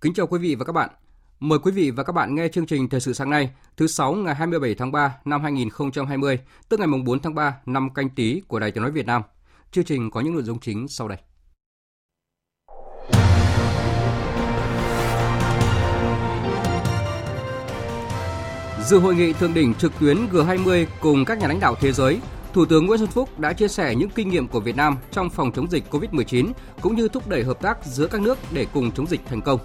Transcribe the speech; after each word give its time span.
Kính 0.00 0.14
chào 0.14 0.26
quý 0.26 0.38
vị 0.38 0.54
và 0.54 0.64
các 0.64 0.72
bạn. 0.72 0.90
Mời 1.40 1.58
quý 1.58 1.72
vị 1.72 1.90
và 1.90 2.02
các 2.02 2.12
bạn 2.12 2.34
nghe 2.34 2.48
chương 2.48 2.66
trình 2.66 2.88
Thời 2.88 3.00
sự 3.00 3.12
sáng 3.12 3.30
nay, 3.30 3.50
thứ 3.76 3.86
sáu 3.86 4.12
ngày 4.12 4.34
27 4.34 4.74
tháng 4.74 4.92
3 4.92 5.16
năm 5.24 5.42
2020, 5.42 6.38
tức 6.68 6.80
ngày 6.80 6.86
mùng 6.86 7.04
4 7.04 7.20
tháng 7.20 7.34
3 7.34 7.56
năm 7.66 7.94
canh 7.94 8.08
tí 8.08 8.40
của 8.48 8.58
Đài 8.58 8.70
Tiếng 8.70 8.82
nói 8.82 8.92
Việt 8.92 9.06
Nam. 9.06 9.22
Chương 9.72 9.84
trình 9.84 10.10
có 10.10 10.20
những 10.20 10.34
nội 10.34 10.42
dung 10.42 10.60
chính 10.60 10.88
sau 10.88 11.08
đây. 11.08 11.18
Dự 18.84 18.98
hội 18.98 19.14
nghị 19.14 19.32
thượng 19.32 19.54
đỉnh 19.54 19.74
trực 19.74 19.92
tuyến 20.00 20.16
G20 20.32 20.86
cùng 21.00 21.24
các 21.24 21.38
nhà 21.38 21.48
lãnh 21.48 21.60
đạo 21.60 21.74
thế 21.80 21.92
giới, 21.92 22.20
Thủ 22.52 22.64
tướng 22.64 22.86
Nguyễn 22.86 22.98
Xuân 22.98 23.10
Phúc 23.10 23.38
đã 23.38 23.52
chia 23.52 23.68
sẻ 23.68 23.94
những 23.94 24.10
kinh 24.10 24.28
nghiệm 24.28 24.48
của 24.48 24.60
Việt 24.60 24.76
Nam 24.76 24.96
trong 25.10 25.30
phòng 25.30 25.52
chống 25.52 25.70
dịch 25.70 25.84
COVID-19 25.90 26.52
cũng 26.80 26.96
như 26.96 27.08
thúc 27.08 27.28
đẩy 27.28 27.44
hợp 27.44 27.62
tác 27.62 27.84
giữa 27.84 28.06
các 28.06 28.20
nước 28.20 28.38
để 28.52 28.66
cùng 28.74 28.92
chống 28.92 29.06
dịch 29.06 29.20
thành 29.26 29.40
công. 29.40 29.60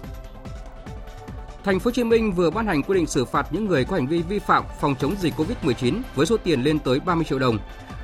Thành 1.64 1.80
phố 1.80 1.88
Hồ 1.88 1.92
Chí 1.92 2.04
Minh 2.04 2.32
vừa 2.32 2.50
ban 2.50 2.66
hành 2.66 2.82
quy 2.82 2.94
định 2.94 3.06
xử 3.06 3.24
phạt 3.24 3.46
những 3.50 3.64
người 3.64 3.84
có 3.84 3.96
hành 3.96 4.06
vi 4.06 4.22
vi 4.22 4.38
phạm 4.38 4.64
phòng 4.80 4.94
chống 4.98 5.14
dịch 5.20 5.34
COVID-19 5.36 6.00
với 6.14 6.26
số 6.26 6.36
tiền 6.36 6.62
lên 6.62 6.78
tới 6.78 7.00
30 7.00 7.24
triệu 7.24 7.38
đồng. 7.38 7.58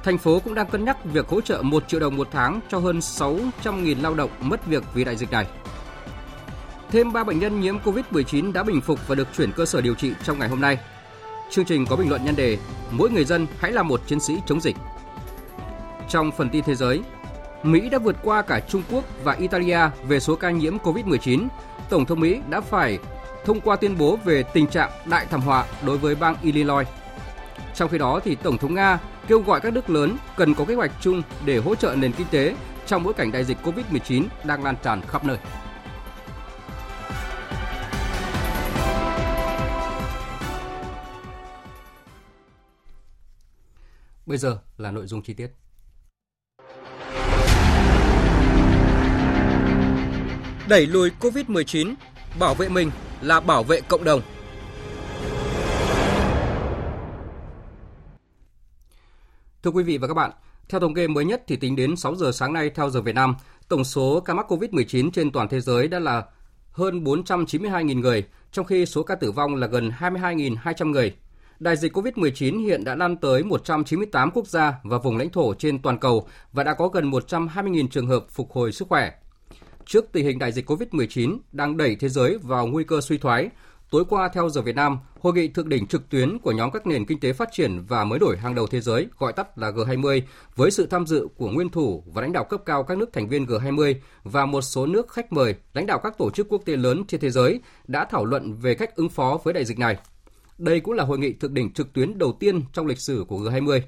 Thành 0.04 0.18
phố 0.18 0.40
cũng 0.44 0.54
đang 0.54 0.66
cân 0.66 0.84
nhắc 0.84 1.04
việc 1.04 1.28
hỗ 1.28 1.40
trợ 1.40 1.62
1 1.62 1.88
triệu 1.88 2.00
đồng 2.00 2.16
một 2.16 2.28
tháng 2.32 2.60
cho 2.68 2.78
hơn 2.78 2.98
600.000 2.98 4.02
lao 4.02 4.14
động 4.14 4.30
mất 4.40 4.66
việc 4.66 4.84
vì 4.94 5.04
đại 5.04 5.16
dịch 5.16 5.30
này. 5.30 5.46
Thêm 6.90 7.12
3 7.12 7.24
bệnh 7.24 7.38
nhân 7.38 7.60
nhiễm 7.60 7.78
COVID-19 7.78 8.52
đã 8.52 8.62
bình 8.62 8.80
phục 8.80 9.08
và 9.08 9.14
được 9.14 9.28
chuyển 9.36 9.52
cơ 9.52 9.66
sở 9.66 9.80
điều 9.80 9.94
trị 9.94 10.12
trong 10.24 10.38
ngày 10.38 10.48
hôm 10.48 10.60
nay. 10.60 10.78
Chương 11.50 11.64
trình 11.64 11.86
có 11.86 11.96
bình 11.96 12.08
luận 12.08 12.24
nhân 12.24 12.36
đề 12.36 12.58
Mỗi 12.90 13.10
người 13.10 13.24
dân 13.24 13.46
hãy 13.58 13.72
là 13.72 13.82
một 13.82 14.00
chiến 14.06 14.20
sĩ 14.20 14.38
chống 14.46 14.60
dịch. 14.60 14.76
Trong 16.08 16.30
phần 16.36 16.50
tin 16.50 16.64
thế 16.64 16.74
giới, 16.74 17.02
Mỹ 17.62 17.88
đã 17.88 17.98
vượt 17.98 18.16
qua 18.22 18.42
cả 18.42 18.60
Trung 18.60 18.82
Quốc 18.90 19.04
và 19.24 19.32
Italia 19.32 19.80
về 20.08 20.20
số 20.20 20.36
ca 20.36 20.50
nhiễm 20.50 20.78
COVID-19. 20.78 21.48
Tổng 21.90 22.04
thống 22.04 22.20
Mỹ 22.20 22.40
đã 22.50 22.60
phải 22.60 22.98
thông 23.44 23.60
qua 23.60 23.76
tuyên 23.76 23.98
bố 23.98 24.16
về 24.16 24.42
tình 24.42 24.66
trạng 24.66 24.90
đại 25.06 25.26
thảm 25.26 25.40
họa 25.40 25.66
đối 25.86 25.98
với 25.98 26.14
bang 26.14 26.36
Illinois. 26.42 26.86
Trong 27.74 27.88
khi 27.88 27.98
đó 27.98 28.20
thì 28.24 28.34
Tổng 28.34 28.58
thống 28.58 28.74
Nga 28.74 28.98
kêu 29.28 29.40
gọi 29.40 29.60
các 29.60 29.72
nước 29.72 29.90
lớn 29.90 30.16
cần 30.36 30.54
có 30.54 30.64
kế 30.64 30.74
hoạch 30.74 30.90
chung 31.00 31.22
để 31.44 31.58
hỗ 31.58 31.74
trợ 31.74 31.94
nền 31.94 32.12
kinh 32.12 32.26
tế 32.30 32.54
trong 32.86 33.02
bối 33.02 33.14
cảnh 33.14 33.32
đại 33.32 33.44
dịch 33.44 33.58
COVID-19 33.62 34.24
đang 34.44 34.64
lan 34.64 34.74
tràn 34.82 35.00
khắp 35.08 35.24
nơi. 35.24 35.36
Bây 44.26 44.38
giờ 44.38 44.58
là 44.76 44.90
nội 44.90 45.06
dung 45.06 45.22
chi 45.22 45.34
tiết. 45.34 45.48
Đẩy 50.68 50.86
lùi 50.86 51.10
COVID-19, 51.20 51.94
bảo 52.38 52.54
vệ 52.54 52.68
mình 52.68 52.90
là 53.22 53.40
bảo 53.40 53.62
vệ 53.62 53.80
cộng 53.80 54.04
đồng. 54.04 54.20
Thưa 59.62 59.70
quý 59.70 59.82
vị 59.82 59.98
và 59.98 60.08
các 60.08 60.14
bạn, 60.14 60.30
theo 60.68 60.80
thống 60.80 60.94
kê 60.94 61.08
mới 61.08 61.24
nhất 61.24 61.42
thì 61.46 61.56
tính 61.56 61.76
đến 61.76 61.96
6 61.96 62.14
giờ 62.14 62.32
sáng 62.32 62.52
nay 62.52 62.70
theo 62.70 62.90
giờ 62.90 63.02
Việt 63.02 63.14
Nam, 63.14 63.34
tổng 63.68 63.84
số 63.84 64.20
ca 64.20 64.34
mắc 64.34 64.52
COVID-19 64.52 65.10
trên 65.10 65.32
toàn 65.32 65.48
thế 65.48 65.60
giới 65.60 65.88
đã 65.88 65.98
là 65.98 66.24
hơn 66.72 67.04
492.000 67.04 68.00
người, 68.00 68.24
trong 68.52 68.66
khi 68.66 68.86
số 68.86 69.02
ca 69.02 69.14
tử 69.14 69.32
vong 69.32 69.54
là 69.54 69.66
gần 69.66 69.90
22.200 69.98 70.90
người. 70.90 71.14
Đại 71.58 71.76
dịch 71.76 71.96
COVID-19 71.96 72.64
hiện 72.64 72.84
đã 72.84 72.94
lan 72.94 73.16
tới 73.16 73.44
198 73.44 74.30
quốc 74.30 74.46
gia 74.46 74.74
và 74.84 74.98
vùng 74.98 75.16
lãnh 75.16 75.30
thổ 75.30 75.54
trên 75.54 75.82
toàn 75.82 75.98
cầu 75.98 76.26
và 76.52 76.64
đã 76.64 76.74
có 76.74 76.88
gần 76.88 77.10
120.000 77.10 77.88
trường 77.88 78.06
hợp 78.06 78.24
phục 78.30 78.52
hồi 78.52 78.72
sức 78.72 78.88
khỏe. 78.88 79.12
Trước 79.90 80.12
tình 80.12 80.24
hình 80.24 80.38
đại 80.38 80.52
dịch 80.52 80.70
COVID-19 80.70 81.38
đang 81.52 81.76
đẩy 81.76 81.96
thế 81.96 82.08
giới 82.08 82.38
vào 82.42 82.66
nguy 82.66 82.84
cơ 82.84 83.00
suy 83.00 83.18
thoái, 83.18 83.48
tối 83.90 84.04
qua 84.08 84.28
theo 84.28 84.48
giờ 84.48 84.62
Việt 84.62 84.76
Nam, 84.76 84.98
hội 85.20 85.32
nghị 85.32 85.48
thượng 85.48 85.68
đỉnh 85.68 85.86
trực 85.86 86.08
tuyến 86.08 86.38
của 86.38 86.52
nhóm 86.52 86.70
các 86.70 86.86
nền 86.86 87.04
kinh 87.04 87.20
tế 87.20 87.32
phát 87.32 87.48
triển 87.52 87.84
và 87.88 88.04
mới 88.04 88.18
đổi 88.18 88.36
hàng 88.36 88.54
đầu 88.54 88.66
thế 88.66 88.80
giới, 88.80 89.06
gọi 89.18 89.32
tắt 89.32 89.58
là 89.58 89.70
G20, 89.70 90.22
với 90.56 90.70
sự 90.70 90.86
tham 90.86 91.06
dự 91.06 91.28
của 91.36 91.48
nguyên 91.50 91.68
thủ 91.68 92.04
và 92.06 92.22
lãnh 92.22 92.32
đạo 92.32 92.44
cấp 92.44 92.60
cao 92.66 92.82
các 92.82 92.98
nước 92.98 93.12
thành 93.12 93.28
viên 93.28 93.44
G20 93.44 93.94
và 94.22 94.46
một 94.46 94.60
số 94.60 94.86
nước 94.86 95.08
khách 95.08 95.32
mời, 95.32 95.54
lãnh 95.74 95.86
đạo 95.86 96.00
các 96.02 96.18
tổ 96.18 96.30
chức 96.30 96.48
quốc 96.48 96.62
tế 96.64 96.76
lớn 96.76 97.04
trên 97.08 97.20
thế 97.20 97.30
giới 97.30 97.60
đã 97.86 98.04
thảo 98.04 98.24
luận 98.24 98.54
về 98.54 98.74
cách 98.74 98.96
ứng 98.96 99.08
phó 99.08 99.38
với 99.44 99.54
đại 99.54 99.64
dịch 99.64 99.78
này. 99.78 99.96
Đây 100.58 100.80
cũng 100.80 100.94
là 100.94 101.04
hội 101.04 101.18
nghị 101.18 101.32
thượng 101.32 101.54
đỉnh 101.54 101.72
trực 101.72 101.92
tuyến 101.92 102.18
đầu 102.18 102.36
tiên 102.40 102.62
trong 102.72 102.86
lịch 102.86 102.98
sử 102.98 103.24
của 103.28 103.36
G20. 103.36 103.80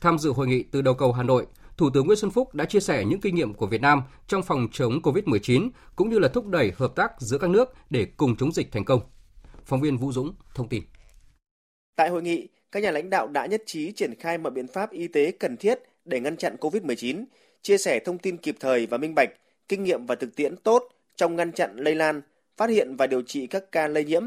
Tham 0.00 0.18
dự 0.18 0.32
hội 0.32 0.46
nghị 0.46 0.62
từ 0.62 0.82
đầu 0.82 0.94
cầu 0.94 1.12
Hà 1.12 1.22
Nội, 1.22 1.46
Thủ 1.76 1.90
tướng 1.94 2.06
Nguyễn 2.06 2.18
Xuân 2.18 2.30
Phúc 2.30 2.54
đã 2.54 2.64
chia 2.64 2.80
sẻ 2.80 3.04
những 3.04 3.20
kinh 3.20 3.34
nghiệm 3.34 3.54
của 3.54 3.66
Việt 3.66 3.80
Nam 3.80 4.02
trong 4.26 4.42
phòng 4.42 4.68
chống 4.72 5.00
COVID-19 5.02 5.70
cũng 5.96 6.10
như 6.10 6.18
là 6.18 6.28
thúc 6.28 6.46
đẩy 6.46 6.72
hợp 6.76 6.92
tác 6.96 7.12
giữa 7.18 7.38
các 7.38 7.50
nước 7.50 7.74
để 7.90 8.06
cùng 8.16 8.36
chống 8.36 8.52
dịch 8.52 8.72
thành 8.72 8.84
công. 8.84 9.00
Phóng 9.64 9.80
viên 9.80 9.96
Vũ 9.96 10.12
Dũng 10.12 10.34
thông 10.54 10.68
tin. 10.68 10.82
Tại 11.96 12.08
hội 12.08 12.22
nghị, 12.22 12.48
các 12.72 12.82
nhà 12.82 12.90
lãnh 12.90 13.10
đạo 13.10 13.28
đã 13.28 13.46
nhất 13.46 13.62
trí 13.66 13.92
triển 13.92 14.14
khai 14.14 14.38
mọi 14.38 14.52
biện 14.52 14.66
pháp 14.66 14.90
y 14.90 15.08
tế 15.08 15.30
cần 15.30 15.56
thiết 15.56 15.78
để 16.04 16.20
ngăn 16.20 16.36
chặn 16.36 16.56
COVID-19, 16.60 17.24
chia 17.62 17.78
sẻ 17.78 18.00
thông 18.04 18.18
tin 18.18 18.36
kịp 18.36 18.56
thời 18.60 18.86
và 18.86 18.98
minh 18.98 19.14
bạch, 19.14 19.30
kinh 19.68 19.84
nghiệm 19.84 20.06
và 20.06 20.14
thực 20.14 20.36
tiễn 20.36 20.56
tốt 20.56 20.88
trong 21.16 21.36
ngăn 21.36 21.52
chặn 21.52 21.76
lây 21.76 21.94
lan, 21.94 22.22
phát 22.56 22.70
hiện 22.70 22.96
và 22.96 23.06
điều 23.06 23.22
trị 23.22 23.46
các 23.46 23.72
ca 23.72 23.88
lây 23.88 24.04
nhiễm, 24.04 24.22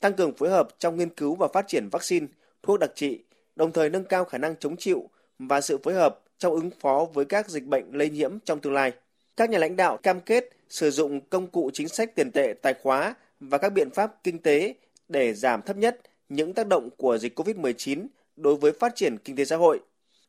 tăng 0.00 0.12
cường 0.12 0.36
phối 0.36 0.50
hợp 0.50 0.68
trong 0.78 0.96
nghiên 0.96 1.08
cứu 1.08 1.34
và 1.34 1.48
phát 1.54 1.68
triển 1.68 1.88
vaccine, 1.88 2.26
thuốc 2.62 2.80
đặc 2.80 2.90
trị, 2.94 3.24
đồng 3.56 3.72
thời 3.72 3.90
nâng 3.90 4.04
cao 4.04 4.24
khả 4.24 4.38
năng 4.38 4.56
chống 4.56 4.76
chịu 4.76 5.10
và 5.38 5.60
sự 5.60 5.78
phối 5.78 5.94
hợp 5.94 6.20
trong 6.38 6.52
ứng 6.52 6.70
phó 6.80 7.06
với 7.14 7.24
các 7.24 7.48
dịch 7.48 7.64
bệnh 7.64 7.84
lây 7.92 8.10
nhiễm 8.10 8.38
trong 8.44 8.60
tương 8.60 8.72
lai. 8.72 8.92
Các 9.36 9.50
nhà 9.50 9.58
lãnh 9.58 9.76
đạo 9.76 9.96
cam 9.96 10.20
kết 10.20 10.50
sử 10.68 10.90
dụng 10.90 11.20
công 11.20 11.46
cụ 11.46 11.70
chính 11.72 11.88
sách 11.88 12.14
tiền 12.14 12.30
tệ 12.30 12.54
tài 12.62 12.74
khóa 12.74 13.14
và 13.40 13.58
các 13.58 13.72
biện 13.72 13.90
pháp 13.90 14.14
kinh 14.24 14.38
tế 14.38 14.74
để 15.08 15.34
giảm 15.34 15.62
thấp 15.62 15.76
nhất 15.76 16.00
những 16.28 16.54
tác 16.54 16.66
động 16.66 16.90
của 16.96 17.18
dịch 17.18 17.38
COVID-19 17.38 18.06
đối 18.36 18.56
với 18.56 18.72
phát 18.72 18.92
triển 18.94 19.16
kinh 19.18 19.36
tế 19.36 19.44
xã 19.44 19.56
hội. 19.56 19.80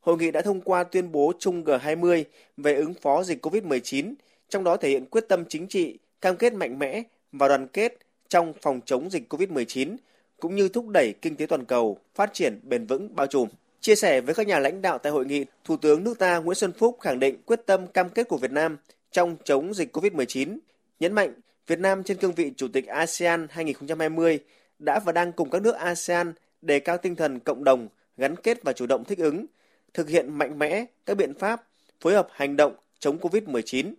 Hội 0.02 0.18
nghị 0.18 0.31
đã 0.31 0.42
thông 0.42 0.62
qua 0.62 0.84
tuyên 0.84 1.12
bố 1.12 1.34
chung 1.40 1.64
G20 1.64 2.24
về 2.58 2.75
ứng 2.75 2.94
phó 2.94 3.24
dịch 3.24 3.46
COVID-19, 3.46 4.14
trong 4.50 4.64
đó 4.64 4.78
thể 4.78 4.90
hiện 4.90 5.06
quyết 5.06 5.25
tâm 5.28 5.46
chính 5.50 5.68
trị, 5.68 5.98
cam 6.22 6.38
kết 6.38 6.53
mạnh 6.53 6.80
mẽ 6.80 7.03
và 7.31 7.48
đoàn 7.48 7.68
kết 7.68 7.98
trong 8.28 8.53
phòng 8.62 8.81
chống 8.86 9.09
dịch 9.09 9.34
COVID-19 9.34 9.96
cũng 10.40 10.56
như 10.56 10.69
thúc 10.69 10.88
đẩy 10.88 11.14
kinh 11.22 11.36
tế 11.36 11.46
toàn 11.46 11.66
cầu 11.66 11.98
phát 12.16 12.34
triển 12.34 12.59
bền 12.64 12.86
vững 12.86 13.16
bao 13.16 13.28
trùm. 13.28 13.50
Chia 13.82 13.96
sẻ 13.96 14.22
với 14.22 14.36
các 14.36 14.48
nhà 14.48 14.60
lãnh 14.60 14.82
đạo 14.82 14.98
tại 14.98 15.12
hội 15.12 15.26
nghị, 15.26 15.46
Thủ 15.64 15.78
tướng 15.78 16.04
nước 16.04 16.20
ta 16.20 16.38
Nguyễn 16.38 16.56
Xuân 16.56 16.72
Phúc 16.72 16.98
khẳng 17.02 17.20
định 17.20 17.42
quyết 17.46 17.66
tâm 17.66 17.88
cam 17.88 18.10
kết 18.10 18.28
của 18.28 18.38
Việt 18.38 18.52
Nam 18.52 18.78
trong 19.12 19.36
chống 19.44 19.74
dịch 19.74 19.98
COVID-19, 19.98 20.58
nhấn 21.00 21.14
mạnh 21.14 21.34
Việt 21.68 21.80
Nam 21.80 22.04
trên 22.04 22.18
cương 22.18 22.34
vị 22.34 22.52
Chủ 22.58 22.68
tịch 22.68 22.88
ASEAN 22.88 23.48
2020 23.50 24.40
đã 24.80 25.00
và 25.00 25.12
đang 25.12 25.31
cùng 25.31 25.50
các 25.50 25.62
nước 25.62 25.76
ASEAN 25.76 26.34
đề 26.62 26.80
cao 26.80 26.98
tinh 26.98 27.16
thần 27.16 27.40
cộng 27.40 27.64
đồng, 27.64 27.88
gắn 28.18 28.36
kết 28.36 28.64
và 28.64 28.74
chủ 28.74 28.86
động 28.86 29.04
thích 29.04 29.18
ứng, 29.18 29.46
thực 29.94 30.10
hiện 30.10 30.38
mạnh 30.38 30.60
mẽ 30.60 30.86
các 31.06 31.18
biện 31.18 31.34
pháp 31.34 31.64
phối 32.02 32.14
hợp 32.14 32.28
hành 32.32 32.58
động 32.58 32.75
chống 33.00 33.18
COVID-19. 33.18 33.94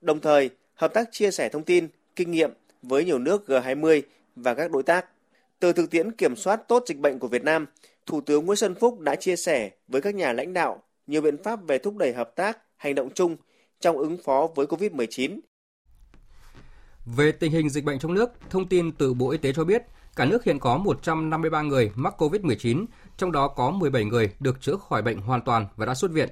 Đồng 0.00 0.20
thời, 0.20 0.50
hợp 0.74 0.94
tác 0.94 1.12
chia 1.12 1.30
sẻ 1.30 1.48
thông 1.48 1.64
tin, 1.64 1.88
kinh 2.16 2.30
nghiệm 2.30 2.50
với 2.82 3.04
nhiều 3.04 3.18
nước 3.18 3.44
G20 3.46 4.02
và 4.36 4.54
các 4.54 4.70
đối 4.70 4.82
tác. 4.82 5.06
Từ 5.64 5.72
thực 5.72 5.90
tiễn 5.90 6.12
kiểm 6.12 6.36
soát 6.36 6.56
tốt 6.68 6.82
dịch 6.86 6.98
bệnh 6.98 7.18
của 7.18 7.28
Việt 7.28 7.44
Nam, 7.44 7.66
Thủ 8.06 8.20
tướng 8.20 8.46
Nguyễn 8.46 8.56
Xuân 8.56 8.74
Phúc 8.74 9.00
đã 9.00 9.14
chia 9.14 9.36
sẻ 9.36 9.70
với 9.88 10.00
các 10.00 10.14
nhà 10.14 10.32
lãnh 10.32 10.52
đạo 10.52 10.82
nhiều 11.06 11.20
biện 11.22 11.42
pháp 11.42 11.58
về 11.66 11.78
thúc 11.78 11.96
đẩy 11.96 12.12
hợp 12.12 12.30
tác, 12.36 12.58
hành 12.76 12.94
động 12.94 13.10
chung 13.14 13.36
trong 13.80 13.98
ứng 13.98 14.16
phó 14.24 14.48
với 14.54 14.66
COVID-19. 14.66 15.40
Về 17.16 17.32
tình 17.32 17.52
hình 17.52 17.70
dịch 17.70 17.84
bệnh 17.84 17.98
trong 17.98 18.14
nước, 18.14 18.30
thông 18.50 18.68
tin 18.68 18.92
từ 18.92 19.14
Bộ 19.14 19.30
Y 19.30 19.38
tế 19.38 19.52
cho 19.52 19.64
biết, 19.64 19.82
cả 20.16 20.24
nước 20.24 20.44
hiện 20.44 20.58
có 20.58 20.76
153 20.76 21.62
người 21.62 21.90
mắc 21.94 22.22
COVID-19, 22.22 22.86
trong 23.16 23.32
đó 23.32 23.48
có 23.48 23.70
17 23.70 24.04
người 24.04 24.30
được 24.40 24.60
chữa 24.60 24.76
khỏi 24.88 25.02
bệnh 25.02 25.18
hoàn 25.18 25.40
toàn 25.40 25.66
và 25.76 25.86
đã 25.86 25.94
xuất 25.94 26.10
viện. 26.10 26.28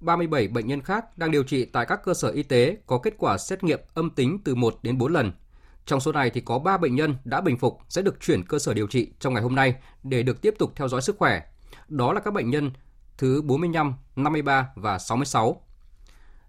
37 0.00 0.48
bệnh 0.48 0.66
nhân 0.66 0.80
khác 0.80 1.18
đang 1.18 1.30
điều 1.30 1.42
trị 1.42 1.64
tại 1.64 1.86
các 1.86 2.00
cơ 2.04 2.14
sở 2.14 2.28
y 2.28 2.42
tế 2.42 2.76
có 2.86 2.98
kết 2.98 3.14
quả 3.18 3.38
xét 3.38 3.64
nghiệm 3.64 3.80
âm 3.94 4.10
tính 4.10 4.38
từ 4.44 4.54
1 4.54 4.78
đến 4.82 4.98
4 4.98 5.12
lần. 5.12 5.32
Trong 5.86 6.00
số 6.00 6.12
này 6.12 6.30
thì 6.30 6.40
có 6.40 6.58
3 6.58 6.76
bệnh 6.76 6.94
nhân 6.94 7.16
đã 7.24 7.40
bình 7.40 7.58
phục 7.58 7.78
sẽ 7.88 8.02
được 8.02 8.20
chuyển 8.20 8.42
cơ 8.42 8.58
sở 8.58 8.74
điều 8.74 8.86
trị 8.86 9.12
trong 9.20 9.34
ngày 9.34 9.42
hôm 9.42 9.54
nay 9.54 9.74
để 10.02 10.22
được 10.22 10.42
tiếp 10.42 10.54
tục 10.58 10.72
theo 10.76 10.88
dõi 10.88 11.02
sức 11.02 11.16
khỏe. 11.18 11.42
Đó 11.88 12.12
là 12.12 12.20
các 12.20 12.34
bệnh 12.34 12.50
nhân 12.50 12.70
thứ 13.18 13.42
45, 13.42 13.94
53 14.16 14.68
và 14.76 14.98
66. 14.98 15.62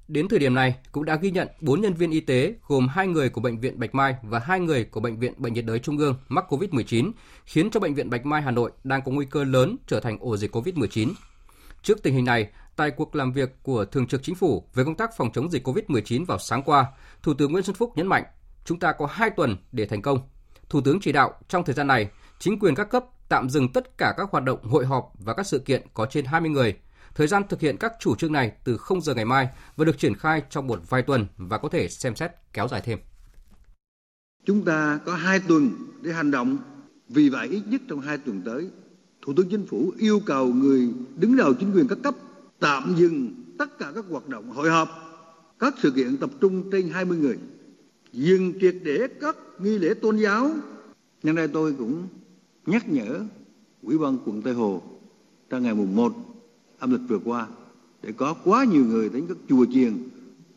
Đến 0.08 0.28
thời 0.28 0.40
điểm 0.40 0.54
này 0.54 0.76
cũng 0.92 1.06
đã 1.06 1.16
ghi 1.16 1.32
nhận 1.32 1.48
4 1.62 1.82
nhân 1.82 1.94
viên 1.94 2.12
y 2.12 2.20
tế 2.20 2.54
gồm 2.68 2.88
2 2.88 3.08
người 3.08 3.30
của 3.30 3.42
bệnh 3.42 3.60
viện 3.60 3.80
Bạch 3.80 3.96
Mai 3.96 4.16
và 4.24 4.40
2 4.40 4.60
người 4.60 4.84
của 4.84 5.00
bệnh 5.00 5.20
viện 5.20 5.34
Bệnh 5.38 5.54
nhiệt 5.54 5.66
đới 5.66 5.80
Trung 5.80 5.98
ương 5.98 6.16
mắc 6.30 6.46
COVID-19, 6.54 7.12
khiến 7.46 7.70
cho 7.72 7.80
bệnh 7.80 7.94
viện 7.94 8.10
Bạch 8.10 8.26
Mai 8.26 8.42
Hà 8.42 8.52
Nội 8.52 8.72
đang 8.84 9.02
có 9.02 9.12
nguy 9.12 9.26
cơ 9.26 9.44
lớn 9.44 9.76
trở 9.88 10.00
thành 10.00 10.18
ổ 10.20 10.38
dịch 10.38 10.56
COVID-19. 10.56 11.14
Trước 11.84 12.04
tình 12.04 12.14
hình 12.14 12.26
này, 12.26 12.50
tại 12.76 12.92
cuộc 12.92 13.16
làm 13.16 13.32
việc 13.32 13.64
của 13.64 13.86
Thường 13.86 14.08
trực 14.08 14.24
Chính 14.24 14.36
phủ 14.36 14.68
về 14.74 14.84
công 14.84 14.96
tác 14.96 15.18
phòng 15.18 15.30
chống 15.34 15.52
dịch 15.52 15.68
COVID-19 15.68 16.26
vào 16.26 16.40
sáng 16.40 16.64
qua, 16.64 16.86
Thủ 17.24 17.34
tướng 17.34 17.52
Nguyễn 17.52 17.64
Xuân 17.64 17.76
Phúc 17.76 17.94
nhấn 17.96 18.08
mạnh, 18.08 18.24
chúng 18.66 18.80
ta 18.80 18.92
có 18.92 19.06
2 19.06 19.30
tuần 19.30 19.58
để 19.72 19.86
thành 19.86 20.02
công. 20.02 20.20
Thủ 20.70 20.82
tướng 20.82 21.00
chỉ 21.00 21.12
đạo 21.12 21.34
trong 21.48 21.66
thời 21.66 21.76
gian 21.76 21.88
này, 21.88 22.10
chính 22.40 22.60
quyền 22.60 22.76
các 22.76 22.90
cấp 22.90 23.06
tạm 23.30 23.50
dừng 23.50 23.72
tất 23.74 23.98
cả 23.98 24.14
các 24.18 24.30
hoạt 24.32 24.44
động 24.44 24.64
hội 24.64 24.86
họp 24.86 25.14
và 25.20 25.34
các 25.34 25.48
sự 25.48 25.60
kiện 25.60 25.82
có 25.94 26.06
trên 26.06 26.26
20 26.26 26.50
người. 26.50 26.78
Thời 27.16 27.28
gian 27.28 27.44
thực 27.50 27.60
hiện 27.60 27.78
các 27.78 27.94
chủ 28.00 28.16
trương 28.16 28.32
này 28.32 28.52
từ 28.64 28.78
0 28.78 29.02
giờ 29.02 29.16
ngày 29.16 29.26
mai 29.26 29.50
và 29.76 29.86
được 29.86 29.98
triển 29.98 30.16
khai 30.16 30.44
trong 30.50 30.68
một 30.68 30.80
vài 30.90 31.02
tuần 31.02 31.28
và 31.38 31.58
có 31.58 31.70
thể 31.70 31.90
xem 31.90 32.16
xét 32.16 32.32
kéo 32.54 32.68
dài 32.68 32.82
thêm. 32.82 33.00
Chúng 34.46 34.66
ta 34.66 35.00
có 35.06 35.16
2 35.16 35.40
tuần 35.40 35.72
để 36.02 36.14
hành 36.14 36.32
động. 36.32 36.58
Vì 37.10 37.30
vậy 37.30 37.48
ít 37.48 37.64
nhất 37.68 37.82
trong 37.90 38.02
2 38.02 38.18
tuần 38.18 38.42
tới, 38.46 38.70
Thủ 39.22 39.34
tướng 39.38 39.50
Chính 39.50 39.66
phủ 39.68 39.92
yêu 39.98 40.22
cầu 40.26 40.48
người 40.48 40.90
đứng 41.16 41.36
đầu 41.36 41.54
chính 41.54 41.72
quyền 41.74 41.88
các 41.88 41.98
cấp 42.04 42.16
tạm 42.60 42.96
dừng 42.98 43.44
tất 43.60 43.80
cả 43.80 43.92
các 43.96 44.06
hoạt 44.10 44.28
động 44.28 44.52
hội 44.52 44.70
họp, 44.70 44.90
các 45.60 45.74
sự 45.82 45.92
kiện 45.92 46.18
tập 46.18 46.30
trung 46.42 46.72
trên 46.72 46.90
20 46.90 47.18
người, 47.18 47.38
dừng 48.14 48.54
triệt 48.62 48.76
để 48.84 49.08
các 49.22 49.38
nghi 49.60 49.78
lễ 49.78 49.94
tôn 49.94 50.18
giáo. 50.18 50.52
Nhân 51.24 51.36
đây 51.36 51.48
tôi 51.48 51.74
cũng 51.78 52.08
nhắc 52.66 52.90
nhở 52.90 53.22
Ủy 53.84 53.98
ban 53.98 54.18
quận 54.26 54.42
Tây 54.42 54.54
Hồ 54.54 54.82
trong 55.50 55.64
ngày 55.64 55.76
mùng 55.76 55.96
1 55.96 56.14
âm 56.80 56.92
lịch 56.92 57.02
vừa 57.08 57.20
qua 57.20 57.48
để 58.04 58.12
có 58.12 58.34
quá 58.34 58.66
nhiều 58.72 58.86
người 58.86 59.10
đến 59.10 59.26
các 59.28 59.38
chùa 59.50 59.66
chiền 59.74 59.98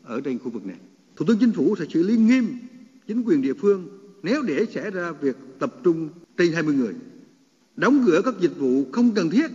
ở 0.03 0.21
trên 0.21 0.39
khu 0.39 0.49
vực 0.49 0.65
này. 0.65 0.77
Thủ 1.15 1.25
tướng 1.27 1.37
Chính 1.39 1.51
phủ 1.51 1.75
sẽ 1.79 1.85
xử 1.93 2.03
lý 2.03 2.17
nghiêm 2.17 2.47
chính 3.07 3.23
quyền 3.23 3.41
địa 3.41 3.53
phương 3.53 3.87
nếu 4.23 4.41
để 4.41 4.65
xảy 4.73 4.91
ra 4.91 5.11
việc 5.11 5.35
tập 5.59 5.75
trung 5.83 6.09
trên 6.37 6.53
20 6.53 6.75
người. 6.75 6.93
Đóng 7.75 8.03
cửa 8.07 8.21
các 8.25 8.33
dịch 8.39 8.57
vụ 8.59 8.85
không 8.91 9.11
cần 9.11 9.29
thiết 9.29 9.47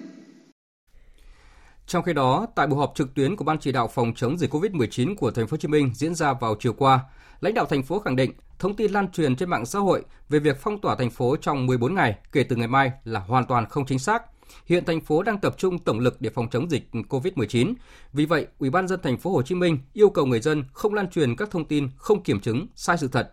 trong 1.93 2.03
khi 2.03 2.13
đó, 2.13 2.47
tại 2.55 2.67
buổi 2.67 2.79
họp 2.79 2.93
trực 2.95 3.15
tuyến 3.15 3.37
của 3.37 3.45
Ban 3.45 3.59
chỉ 3.59 3.73
đạo 3.73 3.89
phòng 3.89 4.13
chống 4.17 4.39
dịch 4.39 4.55
COVID-19 4.55 5.15
của 5.17 5.31
thành 5.31 5.47
phố 5.47 5.55
Hồ 5.55 5.57
Chí 5.57 5.69
Minh 5.69 5.91
diễn 5.95 6.15
ra 6.15 6.33
vào 6.33 6.55
chiều 6.61 6.73
qua, 6.73 7.01
lãnh 7.41 7.55
đạo 7.55 7.67
thành 7.67 7.83
phố 7.83 7.99
khẳng 7.99 8.17
định 8.17 8.33
thông 8.59 8.77
tin 8.77 8.93
lan 8.93 9.11
truyền 9.11 9.37
trên 9.37 9.51
mạng 9.51 9.67
xã 9.67 9.79
hội 9.79 10.03
về 10.29 10.39
việc 10.39 10.57
phong 10.61 10.81
tỏa 10.81 10.95
thành 10.95 11.11
phố 11.11 11.37
trong 11.37 11.67
14 11.67 11.95
ngày 11.95 12.19
kể 12.33 12.43
từ 12.43 12.57
ngày 12.57 12.69
mai 12.69 12.93
là 13.05 13.21
hoàn 13.21 13.47
toàn 13.47 13.67
không 13.69 13.87
chính 13.87 13.99
xác. 13.99 14.23
Hiện 14.67 14.85
thành 14.85 15.01
phố 15.01 15.23
đang 15.23 15.39
tập 15.39 15.55
trung 15.59 15.79
tổng 15.79 15.99
lực 15.99 16.21
để 16.21 16.31
phòng 16.31 16.49
chống 16.51 16.71
dịch 16.71 16.89
COVID-19. 17.09 17.75
Vì 18.13 18.27
vậy, 18.27 18.47
Ủy 18.59 18.71
ban 18.71 18.89
dân 18.89 19.01
thành 19.03 19.19
phố 19.19 19.33
Hồ 19.33 19.43
Chí 19.43 19.55
Minh 19.55 19.79
yêu 19.93 20.11
cầu 20.11 20.27
người 20.27 20.41
dân 20.41 20.65
không 20.73 20.95
lan 20.95 21.11
truyền 21.11 21.37
các 21.37 21.51
thông 21.51 21.65
tin 21.65 21.89
không 21.97 22.23
kiểm 22.23 22.41
chứng, 22.41 22.67
sai 22.75 22.99
sự 22.99 23.09
thật. 23.09 23.33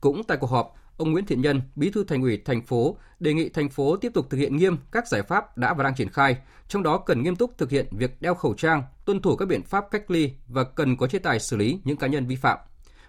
Cũng 0.00 0.24
tại 0.24 0.38
cuộc 0.40 0.50
họp, 0.50 0.74
ông 0.96 1.12
Nguyễn 1.12 1.26
Thiện 1.26 1.40
Nhân, 1.40 1.60
Bí 1.76 1.90
thư 1.90 2.04
Thành 2.04 2.22
ủy 2.22 2.42
thành 2.44 2.62
phố 2.62 2.96
đề 3.20 3.34
nghị 3.34 3.48
thành 3.48 3.68
phố 3.68 3.96
tiếp 3.96 4.12
tục 4.14 4.26
thực 4.30 4.38
hiện 4.38 4.56
nghiêm 4.56 4.76
các 4.92 5.08
giải 5.08 5.22
pháp 5.22 5.58
đã 5.58 5.74
và 5.74 5.84
đang 5.84 5.94
triển 5.94 6.08
khai, 6.08 6.36
trong 6.68 6.82
đó 6.82 6.98
cần 6.98 7.22
nghiêm 7.22 7.36
túc 7.36 7.58
thực 7.58 7.70
hiện 7.70 7.86
việc 7.90 8.10
đeo 8.20 8.34
khẩu 8.34 8.54
trang, 8.54 8.82
tuân 9.06 9.22
thủ 9.22 9.36
các 9.36 9.48
biện 9.48 9.62
pháp 9.62 9.84
cách 9.90 10.10
ly 10.10 10.32
và 10.48 10.64
cần 10.64 10.96
có 10.96 11.06
chế 11.06 11.18
tài 11.18 11.40
xử 11.40 11.56
lý 11.56 11.80
những 11.84 11.96
cá 11.96 12.06
nhân 12.06 12.26
vi 12.26 12.36
phạm. 12.36 12.58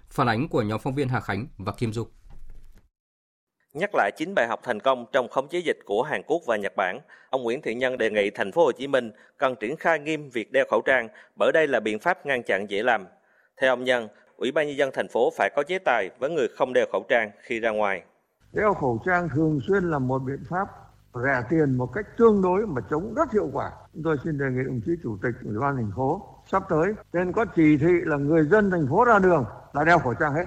Phản 0.10 0.28
ánh 0.28 0.48
của 0.48 0.62
nhóm 0.62 0.80
phóng 0.80 0.96
viên 0.96 1.10
Hà 1.10 1.20
Khánh 1.20 1.48
và 1.58 1.72
Kim 1.78 1.94
Dung. 1.94 2.08
Nhắc 3.74 3.96
lại 3.96 4.12
chín 4.18 4.36
bài 4.36 4.48
học 4.48 4.60
thành 4.64 4.80
công 4.80 5.06
trong 5.12 5.28
khống 5.30 5.48
chế 5.48 5.60
dịch 5.60 5.78
của 5.86 6.04
Hàn 6.04 6.22
Quốc 6.28 6.42
và 6.48 6.58
Nhật 6.58 6.74
Bản, 6.76 7.00
ông 7.30 7.44
Nguyễn 7.44 7.62
Thiện 7.62 7.78
Nhân 7.78 7.98
đề 7.98 8.10
nghị 8.10 8.30
thành 8.30 8.52
phố 8.52 8.66
Hồ 8.66 8.72
Chí 8.72 8.88
Minh 8.88 9.12
cần 9.38 9.56
triển 9.60 9.76
khai 9.78 10.00
nghiêm 10.00 10.30
việc 10.30 10.52
đeo 10.52 10.66
khẩu 10.70 10.82
trang 10.86 11.08
bởi 11.36 11.52
đây 11.52 11.68
là 11.68 11.80
biện 11.80 12.00
pháp 12.00 12.26
ngăn 12.26 12.44
chặn 12.44 12.70
dễ 12.70 12.84
làm. 12.84 13.06
Theo 13.62 13.74
ông 13.74 13.84
Nhân, 13.84 14.08
Ủy 14.38 14.52
ban 14.52 14.68
nhân 14.68 14.78
dân 14.78 14.90
thành 14.94 15.08
phố 15.08 15.30
phải 15.38 15.50
có 15.56 15.64
chế 15.68 15.80
tài 15.80 16.10
với 16.20 16.30
người 16.30 16.48
không 16.58 16.74
đeo 16.74 16.86
khẩu 16.92 17.04
trang 17.10 17.32
khi 17.42 17.60
ra 17.60 17.70
ngoài. 17.70 18.04
Đeo 18.54 18.74
khẩu 18.74 19.02
trang 19.06 19.30
thường 19.36 19.60
xuyên 19.68 19.84
là 19.84 20.00
một 20.00 20.20
biện 20.20 20.44
pháp 20.50 20.68
rẻ 21.24 21.44
tiền 21.50 21.78
một 21.78 21.94
cách 21.94 22.06
tương 22.18 22.42
đối 22.42 22.68
mà 22.68 22.82
chống 22.90 23.14
rất 23.14 23.32
hiệu 23.32 23.50
quả. 23.54 23.72
Chúng 23.94 24.04
tôi 24.04 24.18
xin 24.24 24.38
đề 24.38 24.46
nghị 24.52 24.64
đồng 24.64 24.82
chí 24.86 24.92
chủ 25.04 25.18
tịch 25.24 25.36
ủy 25.44 25.60
ban 25.60 25.76
thành 25.76 25.92
phố 25.96 26.36
sắp 26.52 26.64
tới 26.70 26.94
nên 27.14 27.32
có 27.32 27.46
chỉ 27.46 27.78
thị 27.78 27.94
là 28.04 28.18
người 28.18 28.44
dân 28.44 28.72
thành 28.72 28.88
phố 28.90 29.06
ra 29.06 29.20
đường 29.20 29.46
là 29.74 29.84
đeo 29.84 30.00
khẩu 30.00 30.14
trang 30.14 30.34
hết 30.34 30.46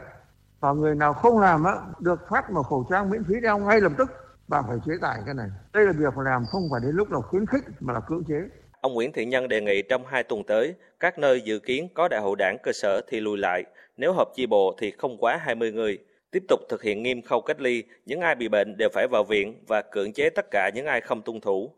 và 0.61 0.73
người 0.73 0.95
nào 0.95 1.15
không 1.15 1.39
làm 1.39 1.65
á, 1.65 1.75
được 1.99 2.29
phát 2.29 2.51
một 2.51 2.63
khẩu 2.63 2.87
trang 2.91 3.11
miễn 3.11 3.25
phí 3.25 3.41
đeo 3.41 3.59
ngay 3.59 3.81
lập 3.81 3.93
tức 3.99 4.11
và 4.49 4.63
phải 4.63 4.79
chế 4.87 4.93
tài 5.01 5.23
cái 5.25 5.35
này 5.35 5.51
đây 5.73 5.87
là 5.87 5.93
việc 5.93 6.19
làm 6.19 6.45
không 6.47 6.63
phải 6.71 6.81
đến 6.81 6.97
lúc 6.97 7.11
nào 7.11 7.23
khuyến 7.23 7.47
khích 7.47 7.65
mà 7.81 7.93
là 7.93 8.01
cưỡng 8.01 8.25
chế 8.25 8.49
Ông 8.81 8.95
Nguyễn 8.95 9.13
Thiện 9.13 9.29
Nhân 9.29 9.49
đề 9.49 9.61
nghị 9.61 9.83
trong 9.83 10.07
hai 10.07 10.23
tuần 10.23 10.45
tới, 10.45 10.75
các 11.01 11.19
nơi 11.19 11.41
dự 11.41 11.59
kiến 11.59 11.89
có 11.95 12.09
đại 12.09 12.21
hội 12.21 12.37
đảng 12.39 12.57
cơ 12.63 12.73
sở 12.73 13.01
thì 13.09 13.21
lùi 13.21 13.39
lại, 13.39 13.65
nếu 13.97 14.13
họp 14.13 14.29
chi 14.35 14.47
bộ 14.47 14.75
thì 14.79 14.91
không 14.91 15.17
quá 15.19 15.37
20 15.37 15.73
người. 15.73 15.99
Tiếp 16.31 16.43
tục 16.49 16.61
thực 16.69 16.83
hiện 16.83 17.03
nghiêm 17.03 17.23
khâu 17.23 17.41
cách 17.41 17.61
ly, 17.61 17.83
những 18.07 18.21
ai 18.21 18.35
bị 18.35 18.49
bệnh 18.49 18.77
đều 18.77 18.89
phải 18.93 19.07
vào 19.09 19.25
viện 19.25 19.55
và 19.67 19.83
cưỡng 19.83 20.13
chế 20.13 20.31
tất 20.31 20.47
cả 20.51 20.71
những 20.75 20.87
ai 20.87 21.01
không 21.01 21.23
tuân 21.23 21.41
thủ. 21.41 21.71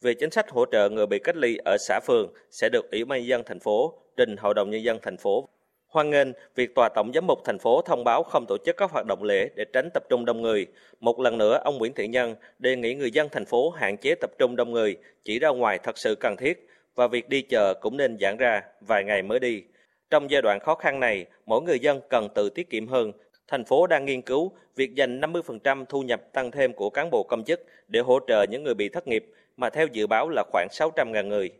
Về 0.00 0.14
chính 0.14 0.30
sách 0.30 0.50
hỗ 0.50 0.64
trợ 0.72 0.88
người 0.88 1.06
bị 1.06 1.18
cách 1.18 1.36
ly 1.36 1.56
ở 1.64 1.76
xã 1.80 2.00
phường 2.06 2.32
sẽ 2.50 2.68
được 2.68 2.90
Ủy 2.90 3.04
ban 3.04 3.18
nhân 3.18 3.28
dân 3.28 3.42
thành 3.46 3.60
phố 3.60 3.94
trình 4.16 4.36
Hội 4.36 4.54
đồng 4.54 4.70
nhân 4.70 4.82
dân 4.82 4.98
thành 5.02 5.16
phố. 5.16 5.48
Hoan 5.88 6.10
nghênh 6.10 6.28
việc 6.54 6.74
Tòa 6.74 6.88
Tổng 6.94 7.10
Giám 7.14 7.26
mục 7.26 7.38
thành 7.44 7.58
phố 7.58 7.82
thông 7.82 8.04
báo 8.04 8.22
không 8.22 8.44
tổ 8.48 8.56
chức 8.66 8.76
các 8.76 8.90
hoạt 8.90 9.06
động 9.06 9.22
lễ 9.22 9.48
để 9.54 9.64
tránh 9.72 9.88
tập 9.94 10.02
trung 10.08 10.24
đông 10.24 10.42
người. 10.42 10.66
Một 11.00 11.20
lần 11.20 11.38
nữa, 11.38 11.60
ông 11.64 11.78
Nguyễn 11.78 11.92
Thiện 11.92 12.10
Nhân 12.10 12.34
đề 12.58 12.76
nghị 12.76 12.94
người 12.94 13.10
dân 13.10 13.28
thành 13.32 13.44
phố 13.44 13.70
hạn 13.70 13.96
chế 13.96 14.14
tập 14.14 14.30
trung 14.38 14.56
đông 14.56 14.72
người, 14.72 14.96
chỉ 15.24 15.38
ra 15.38 15.48
ngoài 15.48 15.78
thật 15.78 15.98
sự 15.98 16.14
cần 16.14 16.36
thiết 16.36 16.68
và 16.94 17.08
việc 17.08 17.28
đi 17.28 17.42
chợ 17.42 17.74
cũng 17.74 17.96
nên 17.96 18.18
giãn 18.20 18.36
ra 18.36 18.62
vài 18.80 19.04
ngày 19.04 19.22
mới 19.22 19.40
đi. 19.40 19.62
Trong 20.10 20.30
giai 20.30 20.42
đoạn 20.42 20.60
khó 20.60 20.74
khăn 20.74 21.00
này, 21.00 21.26
mỗi 21.46 21.62
người 21.62 21.78
dân 21.78 22.00
cần 22.10 22.28
tự 22.34 22.50
tiết 22.50 22.70
kiệm 22.70 22.86
hơn. 22.86 23.12
Thành 23.48 23.64
phố 23.64 23.86
đang 23.86 24.04
nghiên 24.04 24.22
cứu 24.22 24.52
việc 24.76 24.94
dành 24.94 25.20
50% 25.20 25.84
thu 25.84 26.02
nhập 26.02 26.20
tăng 26.32 26.50
thêm 26.50 26.72
của 26.72 26.90
cán 26.90 27.10
bộ 27.10 27.22
công 27.22 27.44
chức 27.44 27.60
để 27.88 28.00
hỗ 28.00 28.18
trợ 28.26 28.46
những 28.50 28.64
người 28.64 28.74
bị 28.74 28.88
thất 28.88 29.08
nghiệp, 29.08 29.26
mà 29.56 29.70
theo 29.70 29.86
dự 29.86 30.06
báo 30.06 30.28
là 30.28 30.44
khoảng 30.52 30.68
600.000 30.70 31.26
người. 31.26 31.50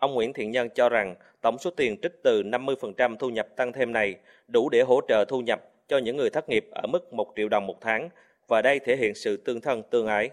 Ông 0.00 0.14
Nguyễn 0.14 0.32
Thiện 0.32 0.50
Nhân 0.50 0.68
cho 0.74 0.88
rằng 0.88 1.14
tổng 1.42 1.58
số 1.58 1.70
tiền 1.76 1.96
trích 2.02 2.12
từ 2.24 2.42
50% 2.42 3.16
thu 3.16 3.28
nhập 3.28 3.46
tăng 3.56 3.72
thêm 3.72 3.92
này 3.92 4.14
đủ 4.48 4.68
để 4.68 4.82
hỗ 4.82 5.00
trợ 5.08 5.24
thu 5.28 5.40
nhập 5.40 5.60
cho 5.88 5.98
những 5.98 6.16
người 6.16 6.30
thất 6.30 6.48
nghiệp 6.48 6.66
ở 6.70 6.86
mức 6.86 7.12
1 7.12 7.32
triệu 7.36 7.48
đồng 7.48 7.66
một 7.66 7.76
tháng, 7.80 8.08
và 8.48 8.62
đây 8.62 8.80
thể 8.86 8.96
hiện 8.96 9.14
sự 9.14 9.36
tương 9.36 9.60
thân 9.60 9.82
tương 9.90 10.06
ái. 10.06 10.30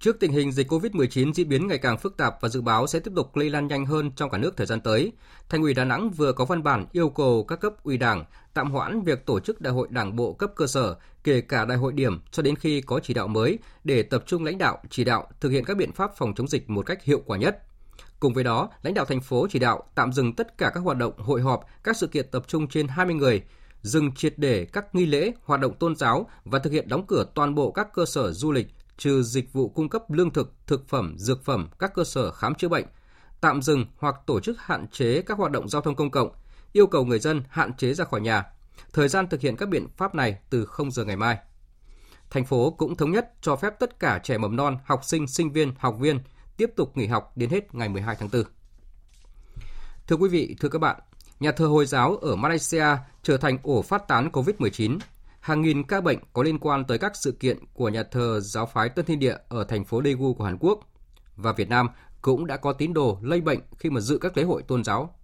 Trước 0.00 0.20
tình 0.20 0.32
hình 0.32 0.52
dịch 0.52 0.68
COVID-19 0.68 1.32
diễn 1.32 1.48
biến 1.48 1.68
ngày 1.68 1.78
càng 1.78 1.98
phức 1.98 2.16
tạp 2.16 2.34
và 2.40 2.48
dự 2.48 2.60
báo 2.60 2.86
sẽ 2.86 3.00
tiếp 3.00 3.10
tục 3.16 3.36
lây 3.36 3.50
lan 3.50 3.66
nhanh 3.66 3.86
hơn 3.86 4.10
trong 4.16 4.30
cả 4.30 4.38
nước 4.38 4.56
thời 4.56 4.66
gian 4.66 4.80
tới, 4.80 5.12
Thành 5.48 5.62
ủy 5.62 5.74
Đà 5.74 5.84
Nẵng 5.84 6.10
vừa 6.10 6.32
có 6.32 6.44
văn 6.44 6.62
bản 6.62 6.86
yêu 6.92 7.08
cầu 7.08 7.44
các 7.44 7.60
cấp 7.60 7.72
ủy 7.84 7.98
Đảng 7.98 8.24
tạm 8.54 8.70
hoãn 8.70 9.02
việc 9.02 9.26
tổ 9.26 9.40
chức 9.40 9.60
đại 9.60 9.72
hội 9.72 9.88
Đảng 9.90 10.16
bộ 10.16 10.32
cấp 10.32 10.50
cơ 10.56 10.66
sở, 10.66 10.96
kể 11.24 11.40
cả 11.40 11.64
đại 11.64 11.78
hội 11.78 11.92
điểm 11.92 12.20
cho 12.30 12.42
đến 12.42 12.56
khi 12.56 12.80
có 12.80 13.00
chỉ 13.02 13.14
đạo 13.14 13.28
mới 13.28 13.58
để 13.84 14.02
tập 14.02 14.22
trung 14.26 14.44
lãnh 14.44 14.58
đạo, 14.58 14.78
chỉ 14.90 15.04
đạo 15.04 15.28
thực 15.40 15.48
hiện 15.48 15.64
các 15.64 15.76
biện 15.76 15.92
pháp 15.92 16.16
phòng 16.16 16.34
chống 16.34 16.48
dịch 16.48 16.70
một 16.70 16.86
cách 16.86 17.04
hiệu 17.04 17.22
quả 17.26 17.38
nhất. 17.38 17.62
Cùng 18.20 18.34
với 18.34 18.44
đó, 18.44 18.70
lãnh 18.82 18.94
đạo 18.94 19.04
thành 19.04 19.20
phố 19.20 19.46
chỉ 19.50 19.58
đạo 19.58 19.82
tạm 19.94 20.12
dừng 20.12 20.36
tất 20.36 20.58
cả 20.58 20.70
các 20.74 20.80
hoạt 20.80 20.96
động 20.96 21.12
hội 21.18 21.40
họp, 21.40 21.64
các 21.84 21.96
sự 21.96 22.06
kiện 22.06 22.30
tập 22.30 22.44
trung 22.46 22.68
trên 22.68 22.88
20 22.88 23.14
người, 23.14 23.42
dừng 23.82 24.14
triệt 24.14 24.34
để 24.36 24.64
các 24.64 24.94
nghi 24.94 25.06
lễ, 25.06 25.32
hoạt 25.44 25.60
động 25.60 25.74
tôn 25.74 25.96
giáo 25.96 26.30
và 26.44 26.58
thực 26.58 26.72
hiện 26.72 26.88
đóng 26.88 27.06
cửa 27.06 27.26
toàn 27.34 27.54
bộ 27.54 27.70
các 27.70 27.88
cơ 27.94 28.04
sở 28.06 28.32
du 28.32 28.52
lịch, 28.52 28.66
trừ 28.96 29.22
dịch 29.22 29.52
vụ 29.52 29.68
cung 29.68 29.88
cấp 29.88 30.10
lương 30.10 30.30
thực, 30.30 30.54
thực 30.66 30.88
phẩm, 30.88 31.14
dược 31.18 31.44
phẩm, 31.44 31.68
các 31.78 31.94
cơ 31.94 32.04
sở 32.04 32.30
khám 32.30 32.54
chữa 32.54 32.68
bệnh, 32.68 32.84
tạm 33.40 33.62
dừng 33.62 33.86
hoặc 33.98 34.14
tổ 34.26 34.40
chức 34.40 34.58
hạn 34.60 34.88
chế 34.88 35.22
các 35.22 35.38
hoạt 35.38 35.52
động 35.52 35.68
giao 35.68 35.82
thông 35.82 35.96
công 35.96 36.10
cộng, 36.10 36.30
yêu 36.72 36.86
cầu 36.86 37.04
người 37.04 37.18
dân 37.18 37.42
hạn 37.48 37.72
chế 37.76 37.94
ra 37.94 38.04
khỏi 38.04 38.20
nhà. 38.20 38.44
Thời 38.92 39.08
gian 39.08 39.28
thực 39.28 39.40
hiện 39.40 39.56
các 39.56 39.68
biện 39.68 39.86
pháp 39.96 40.14
này 40.14 40.38
từ 40.50 40.64
0 40.64 40.90
giờ 40.90 41.04
ngày 41.04 41.16
mai. 41.16 41.38
Thành 42.30 42.44
phố 42.44 42.70
cũng 42.70 42.96
thống 42.96 43.12
nhất 43.12 43.32
cho 43.40 43.56
phép 43.56 43.74
tất 43.78 44.00
cả 44.00 44.20
trẻ 44.24 44.38
mầm 44.38 44.56
non, 44.56 44.78
học 44.84 45.04
sinh, 45.04 45.26
sinh 45.26 45.52
viên, 45.52 45.72
học 45.78 45.96
viên 46.00 46.20
tiếp 46.58 46.70
tục 46.76 46.96
nghỉ 46.96 47.06
học 47.06 47.32
đến 47.36 47.50
hết 47.50 47.74
ngày 47.74 47.88
12 47.88 48.16
tháng 48.18 48.28
4. 48.32 48.42
Thưa 50.06 50.16
quý 50.16 50.28
vị, 50.28 50.56
thưa 50.60 50.68
các 50.68 50.78
bạn, 50.78 51.00
nhà 51.40 51.52
thờ 51.52 51.66
Hồi 51.66 51.86
giáo 51.86 52.16
ở 52.16 52.36
Malaysia 52.36 52.86
trở 53.22 53.36
thành 53.36 53.58
ổ 53.62 53.82
phát 53.82 54.08
tán 54.08 54.28
COVID-19 54.32 54.98
hàng 55.40 55.62
nghìn 55.62 55.82
ca 55.82 56.00
bệnh 56.00 56.18
có 56.32 56.42
liên 56.42 56.58
quan 56.58 56.84
tới 56.84 56.98
các 56.98 57.12
sự 57.16 57.32
kiện 57.32 57.58
của 57.74 57.88
nhà 57.88 58.02
thờ 58.02 58.40
giáo 58.40 58.66
phái 58.66 58.88
Tân 58.88 59.04
Thiên 59.04 59.18
Địa 59.18 59.36
ở 59.48 59.64
thành 59.64 59.84
phố 59.84 60.02
Daegu 60.04 60.34
của 60.34 60.44
Hàn 60.44 60.56
Quốc. 60.60 60.80
Và 61.36 61.52
Việt 61.52 61.68
Nam 61.68 61.88
cũng 62.22 62.46
đã 62.46 62.56
có 62.56 62.72
tín 62.72 62.94
đồ 62.94 63.18
lây 63.22 63.40
bệnh 63.40 63.60
khi 63.78 63.90
mà 63.90 64.00
dự 64.00 64.18
các 64.18 64.36
lễ 64.36 64.42
hội 64.42 64.62
tôn 64.62 64.84
giáo. 64.84 65.14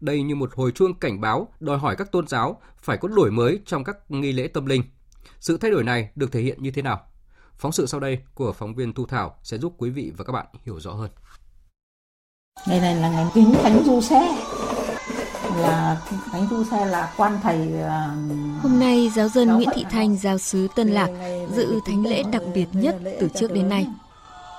Đây 0.00 0.22
như 0.22 0.34
một 0.34 0.54
hồi 0.54 0.72
chuông 0.72 0.98
cảnh 0.98 1.20
báo 1.20 1.48
đòi 1.60 1.78
hỏi 1.78 1.96
các 1.96 2.12
tôn 2.12 2.28
giáo 2.28 2.60
phải 2.78 2.96
có 2.96 3.08
đổi 3.08 3.30
mới 3.30 3.60
trong 3.66 3.84
các 3.84 3.96
nghi 4.10 4.32
lễ 4.32 4.48
tâm 4.48 4.66
linh. 4.66 4.82
Sự 5.40 5.56
thay 5.56 5.70
đổi 5.70 5.84
này 5.84 6.10
được 6.14 6.32
thể 6.32 6.40
hiện 6.40 6.62
như 6.62 6.70
thế 6.70 6.82
nào? 6.82 7.09
Phóng 7.60 7.72
sự 7.72 7.86
sau 7.86 8.00
đây 8.00 8.18
của 8.34 8.52
phóng 8.52 8.74
viên 8.74 8.92
Thu 8.92 9.06
Thảo 9.06 9.36
sẽ 9.42 9.58
giúp 9.58 9.74
quý 9.78 9.90
vị 9.90 10.12
và 10.16 10.24
các 10.24 10.32
bạn 10.32 10.46
hiểu 10.66 10.80
rõ 10.80 10.92
hơn. 10.92 11.10
Ngày 12.66 12.80
này 12.80 12.94
là 12.94 13.10
ngày 13.10 13.26
kính 13.34 13.54
thánh 13.62 13.82
du 13.84 14.00
xe 14.00 14.20
là 15.56 16.00
thánh 16.32 16.46
du 16.50 16.64
xe 16.64 16.86
là 16.86 17.12
quan 17.16 17.38
thầy 17.42 17.82
à, 17.82 18.14
Hôm 18.62 18.78
nay 18.80 19.10
giáo 19.16 19.28
dân 19.28 19.48
Nguyễn 19.48 19.68
Thị 19.74 19.84
Thanh 19.90 20.16
giáo 20.16 20.38
sứ 20.38 20.68
Tân 20.76 20.88
Lạc 20.88 21.08
dự 21.54 21.80
thánh 21.86 22.06
lễ 22.06 22.22
đặc 22.32 22.42
biệt 22.54 22.66
nhất 22.72 22.96
từ 23.20 23.28
trước 23.34 23.52
đến 23.52 23.68
nay. 23.68 23.86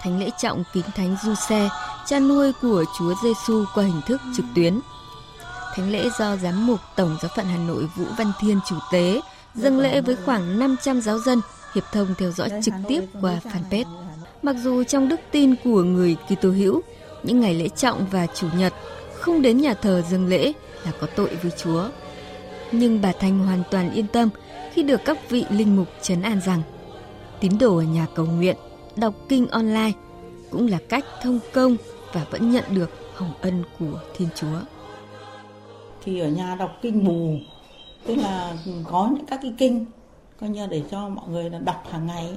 Thánh 0.02 0.20
lễ 0.20 0.30
trọng 0.42 0.64
kính 0.74 0.86
thánh 0.96 1.16
du 1.24 1.36
xe, 1.36 1.70
cha 2.06 2.20
nuôi 2.20 2.54
của 2.62 2.86
Chúa 3.00 3.14
Giêsu 3.24 3.66
qua 3.76 3.84
hình 3.84 4.02
thức 4.08 4.22
trực 4.38 4.46
tuyến. 4.56 4.80
Thánh 5.76 5.92
lễ 5.92 6.10
do 6.20 6.36
giám 6.36 6.68
mục 6.68 6.80
Tổng 6.96 7.18
giáo 7.22 7.32
phận 7.36 7.46
Hà 7.46 7.58
Nội 7.58 7.90
Vũ 7.96 8.06
Văn 8.18 8.32
Thiên 8.40 8.60
chủ 8.70 8.76
tế, 8.92 9.22
dâng 9.56 9.80
lễ 9.80 10.02
với 10.02 10.16
khoảng 10.26 10.60
500 10.60 11.02
giáo 11.02 11.20
dân 11.20 11.42
hiệp 11.76 11.84
thông 11.92 12.08
theo 12.18 12.32
dõi 12.32 12.50
trực 12.64 12.74
tiếp 12.88 13.04
qua 13.22 13.40
fanpage. 13.44 13.86
Mặc 14.42 14.56
dù 14.64 14.84
trong 14.84 15.10
đức 15.10 15.20
tin 15.32 15.56
của 15.64 15.84
người 15.84 16.16
Kitô 16.28 16.50
hữu, 16.50 16.82
những 17.24 17.40
ngày 17.40 17.54
lễ 17.54 17.70
trọng 17.70 18.06
và 18.12 18.28
chủ 18.28 18.48
nhật 18.58 18.74
không 19.14 19.42
đến 19.42 19.58
nhà 19.58 19.74
thờ 19.74 20.04
dâng 20.10 20.28
lễ 20.28 20.54
là 20.86 20.92
có 21.02 21.08
tội 21.16 21.30
với 21.42 21.52
Chúa. 21.58 21.90
Nhưng 22.72 23.02
bà 23.02 23.12
Thanh 23.20 23.40
hoàn 23.40 23.64
toàn 23.72 23.94
yên 23.94 24.08
tâm 24.08 24.30
khi 24.74 24.84
được 24.84 25.02
các 25.06 25.30
vị 25.30 25.46
linh 25.50 25.76
mục 25.76 25.88
trấn 26.02 26.22
an 26.22 26.40
rằng 26.46 26.62
tín 27.40 27.52
đồ 27.60 27.78
ở 27.78 27.84
nhà 27.84 28.08
cầu 28.16 28.26
nguyện, 28.26 28.56
đọc 28.96 29.14
kinh 29.30 29.48
online 29.48 29.92
cũng 30.52 30.68
là 30.68 30.78
cách 30.90 31.06
thông 31.24 31.40
công 31.54 31.78
và 32.14 32.26
vẫn 32.32 32.52
nhận 32.52 32.64
được 32.70 32.90
hồng 33.16 33.34
ân 33.42 33.64
của 33.80 34.00
Thiên 34.18 34.30
Chúa. 34.36 34.60
Thì 36.04 36.20
ở 36.20 36.28
nhà 36.28 36.56
đọc 36.56 36.72
kinh 36.82 37.04
mù, 37.04 37.36
tức 38.06 38.16
là 38.16 38.54
có 38.84 39.10
những 39.16 39.26
các 39.26 39.40
cái 39.42 39.54
kinh 39.58 39.86
coi 40.42 40.50
như 40.50 40.68
để 40.68 40.82
cho 40.92 41.10
mọi 41.10 41.30
người 41.30 41.50
là 41.50 41.60
đọc 41.60 41.84
hàng 41.92 42.08
ngày 42.08 42.30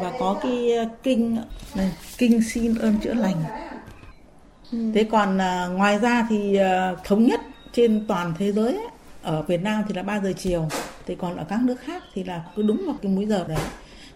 và 0.00 0.12
có 0.18 0.36
cái 0.42 0.72
ờ, 0.72 0.84
kinh 1.02 1.42
này, 1.74 1.92
kinh 2.18 2.42
xin 2.42 2.74
ơn 2.74 3.00
chữa 3.00 3.14
lành. 3.14 3.42
Thế 4.94 5.04
còn 5.10 5.38
à, 5.38 5.66
ngoài 5.66 5.98
ra 5.98 6.26
thì 6.30 6.56
à, 6.56 6.94
thống 7.04 7.24
nhất 7.24 7.40
trên 7.72 8.04
toàn 8.08 8.34
thế 8.38 8.52
giới 8.52 8.72
ấy, 8.72 8.86
ở 9.22 9.42
Việt 9.42 9.62
Nam 9.62 9.82
thì 9.88 9.94
là 9.94 10.02
3 10.02 10.20
giờ 10.20 10.32
chiều. 10.38 10.68
Thì 11.06 11.14
còn 11.14 11.36
ở 11.36 11.44
các 11.48 11.60
nước 11.62 11.80
khác 11.80 12.02
thì 12.14 12.24
là 12.24 12.44
cứ 12.56 12.62
đúng 12.62 12.82
vào 12.86 12.96
cái 13.02 13.12
múi 13.12 13.26
giờ 13.26 13.44
đấy. 13.48 13.58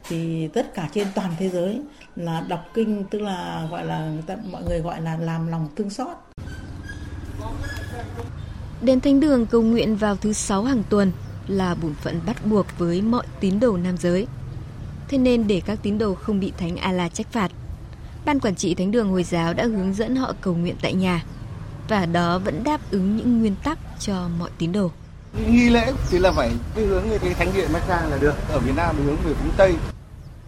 Thì 0.09 0.49
tất 0.49 0.75
cả 0.75 0.88
trên 0.93 1.07
toàn 1.14 1.31
thế 1.38 1.49
giới 1.49 1.81
là 2.17 2.45
đọc 2.49 2.61
kinh 2.75 3.05
tức 3.11 3.19
là 3.19 3.67
gọi 3.71 3.85
là 3.85 4.09
người 4.09 4.23
ta, 4.26 4.37
mọi 4.50 4.62
người 4.62 4.81
gọi 4.81 5.00
là 5.00 5.17
làm 5.17 5.49
lòng 5.49 5.69
thương 5.76 5.91
xót. 5.91 6.17
Đến 8.83 9.00
thánh 9.00 9.21
đường 9.21 9.47
cầu 9.47 9.62
nguyện 9.62 9.97
vào 9.97 10.17
thứ 10.17 10.33
sáu 10.33 10.64
hàng 10.64 10.83
tuần 10.91 11.12
là 11.53 11.75
bổn 11.75 11.95
phận 11.95 12.21
bắt 12.27 12.47
buộc 12.47 12.67
với 12.79 13.03
mọi 13.03 13.27
tín 13.41 13.61
đồ 13.61 13.77
nam 13.77 13.97
giới. 13.97 14.27
Thế 15.09 15.19
nên 15.19 15.47
để 15.47 15.63
các 15.67 15.79
tín 15.83 15.99
đồ 15.99 16.15
không 16.15 16.41
bị 16.41 16.53
thánh 16.59 16.77
A-la 16.77 17.09
trách 17.09 17.33
phạt, 17.33 17.53
Ban 18.25 18.41
quản 18.41 18.55
trị 18.55 18.75
thánh 18.75 18.91
đường 18.91 19.11
Hồi 19.11 19.23
giáo 19.23 19.55
đã 19.55 19.65
hướng 19.65 19.95
dẫn 19.95 20.17
họ 20.17 20.35
cầu 20.41 20.55
nguyện 20.55 20.77
tại 20.83 20.95
nhà 20.95 21.25
và 21.89 22.07
đó 22.07 22.39
vẫn 22.39 22.65
đáp 22.65 22.81
ứng 22.91 23.17
những 23.17 23.39
nguyên 23.39 23.55
tắc 23.65 23.79
cho 24.01 24.29
mọi 24.39 24.51
tín 24.59 24.73
đồ. 24.73 24.91
Nghi 25.49 25.71
lễ 25.71 25.93
thì 26.11 26.19
là 26.19 26.33
phải 26.33 26.51
cái 26.75 26.85
hướng 26.85 27.11
về 27.11 27.19
cái 27.19 27.35
thánh 27.35 27.49
điện 27.55 27.69
Mecca 27.73 28.07
là 28.07 28.19
được, 28.19 28.35
ở 28.49 28.59
Việt 28.59 28.73
Nam 28.77 28.97
hướng 29.05 29.17
về 29.17 29.35
phương 29.35 29.53
Tây. 29.57 29.75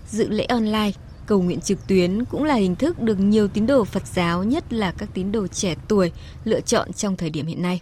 Dự 0.08 0.28
lễ 0.28 0.44
online, 0.44 0.90
cầu 1.26 1.42
nguyện 1.42 1.60
trực 1.60 1.86
tuyến 1.86 2.24
cũng 2.24 2.44
là 2.44 2.54
hình 2.54 2.76
thức 2.76 3.02
được 3.02 3.20
nhiều 3.20 3.48
tín 3.48 3.66
đồ 3.66 3.84
Phật 3.84 4.06
giáo, 4.06 4.44
nhất 4.44 4.72
là 4.72 4.92
các 4.98 5.08
tín 5.14 5.32
đồ 5.32 5.46
trẻ 5.46 5.74
tuổi, 5.88 6.12
lựa 6.44 6.60
chọn 6.60 6.92
trong 6.92 7.16
thời 7.16 7.30
điểm 7.30 7.46
hiện 7.46 7.62
nay. 7.62 7.80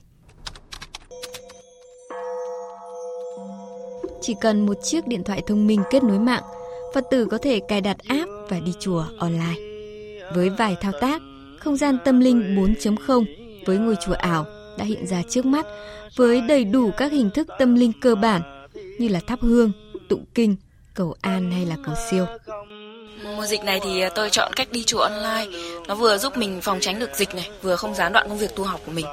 Chỉ 4.22 4.34
cần 4.40 4.66
một 4.66 4.74
chiếc 4.82 5.06
điện 5.06 5.24
thoại 5.24 5.42
thông 5.46 5.66
minh 5.66 5.82
kết 5.90 6.02
nối 6.02 6.18
mạng, 6.18 6.42
Phật 6.94 7.04
tử 7.10 7.26
có 7.30 7.38
thể 7.38 7.60
cài 7.68 7.80
đặt 7.80 7.96
app 8.08 8.30
và 8.48 8.60
đi 8.60 8.72
chùa 8.80 9.04
online. 9.18 9.56
Với 10.34 10.50
vài 10.50 10.76
thao 10.80 10.92
tác, 11.00 11.22
không 11.58 11.76
gian 11.76 11.98
tâm 12.04 12.20
linh 12.20 12.56
4.0 12.56 13.24
với 13.66 13.78
ngôi 13.78 13.96
chùa 14.06 14.12
ảo 14.12 14.46
đã 14.78 14.84
hiện 14.84 15.06
ra 15.06 15.22
trước 15.28 15.46
mắt 15.46 15.66
với 16.16 16.40
đầy 16.40 16.64
đủ 16.64 16.90
các 16.96 17.12
hình 17.12 17.30
thức 17.30 17.48
tâm 17.58 17.74
linh 17.74 17.92
cơ 18.00 18.14
bản 18.14 18.66
như 18.98 19.08
là 19.08 19.20
thắp 19.26 19.38
hương, 19.42 19.72
tụng 20.08 20.24
kinh, 20.34 20.56
cầu 20.94 21.14
an 21.20 21.50
hay 21.50 21.66
là 21.66 21.76
cầu 21.84 21.94
siêu. 22.10 22.26
Mùa 23.36 23.46
dịch 23.46 23.64
này 23.64 23.80
thì 23.82 24.02
tôi 24.14 24.30
chọn 24.30 24.52
cách 24.56 24.68
đi 24.72 24.84
chùa 24.84 25.00
online. 25.00 25.58
Nó 25.88 25.94
vừa 25.94 26.18
giúp 26.18 26.36
mình 26.36 26.60
phòng 26.62 26.78
tránh 26.80 26.98
được 26.98 27.10
dịch 27.14 27.34
này, 27.34 27.50
vừa 27.62 27.76
không 27.76 27.94
gián 27.94 28.12
đoạn 28.12 28.28
công 28.28 28.38
việc 28.38 28.56
tu 28.56 28.64
học 28.64 28.80
của 28.86 28.92
mình. 28.92 29.06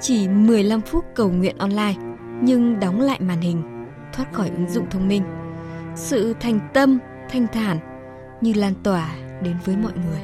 Chỉ 0.00 0.28
15 0.28 0.80
phút 0.80 1.04
cầu 1.14 1.30
nguyện 1.30 1.58
online 1.58 1.94
nhưng 2.42 2.80
đóng 2.80 3.00
lại 3.00 3.20
màn 3.20 3.40
hình, 3.40 3.62
thoát 4.12 4.32
khỏi 4.32 4.50
ứng 4.50 4.68
dụng 4.68 4.90
thông 4.90 5.08
minh. 5.08 5.22
Sự 5.94 6.34
thành 6.40 6.68
tâm, 6.74 6.98
thanh 7.30 7.46
thản 7.52 7.78
như 8.40 8.52
lan 8.52 8.74
tỏa 8.82 9.16
đến 9.42 9.56
với 9.64 9.76
mọi 9.76 9.92
người. 9.92 10.20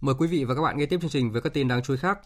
Mời 0.00 0.14
quý 0.18 0.26
vị 0.26 0.44
và 0.44 0.54
các 0.54 0.62
bạn 0.62 0.78
nghe 0.78 0.86
tiếp 0.86 0.98
chương 1.00 1.10
trình 1.10 1.32
với 1.32 1.40
các 1.42 1.54
tin 1.54 1.68
đáng 1.68 1.82
chú 1.82 1.92
ý 1.92 1.98
khác. 1.98 2.18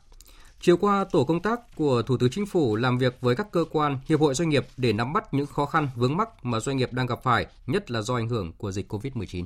Chiều 0.61 0.77
qua, 0.77 1.05
tổ 1.05 1.25
công 1.25 1.43
tác 1.43 1.61
của 1.77 2.03
Thủ 2.03 2.17
tướng 2.17 2.31
Chính 2.31 2.47
phủ 2.47 2.77
làm 2.77 2.99
việc 2.99 3.17
với 3.21 3.37
các 3.37 3.53
cơ 3.53 3.65
quan, 3.71 3.99
hiệp 4.09 4.21
hội 4.21 4.35
doanh 4.35 4.49
nghiệp 4.49 4.67
để 4.77 4.93
nắm 4.93 5.13
bắt 5.13 5.35
những 5.35 5.47
khó 5.47 5.67
khăn 5.67 5.89
vướng 5.97 6.17
mắc 6.17 6.45
mà 6.45 6.61
doanh 6.61 6.77
nghiệp 6.77 6.93
đang 6.93 7.07
gặp 7.07 7.23
phải, 7.23 7.47
nhất 7.67 7.91
là 7.91 8.03
do 8.03 8.15
ảnh 8.15 8.29
hưởng 8.29 8.53
của 8.53 8.73
dịch 8.73 8.93
COVID-19. 8.93 9.45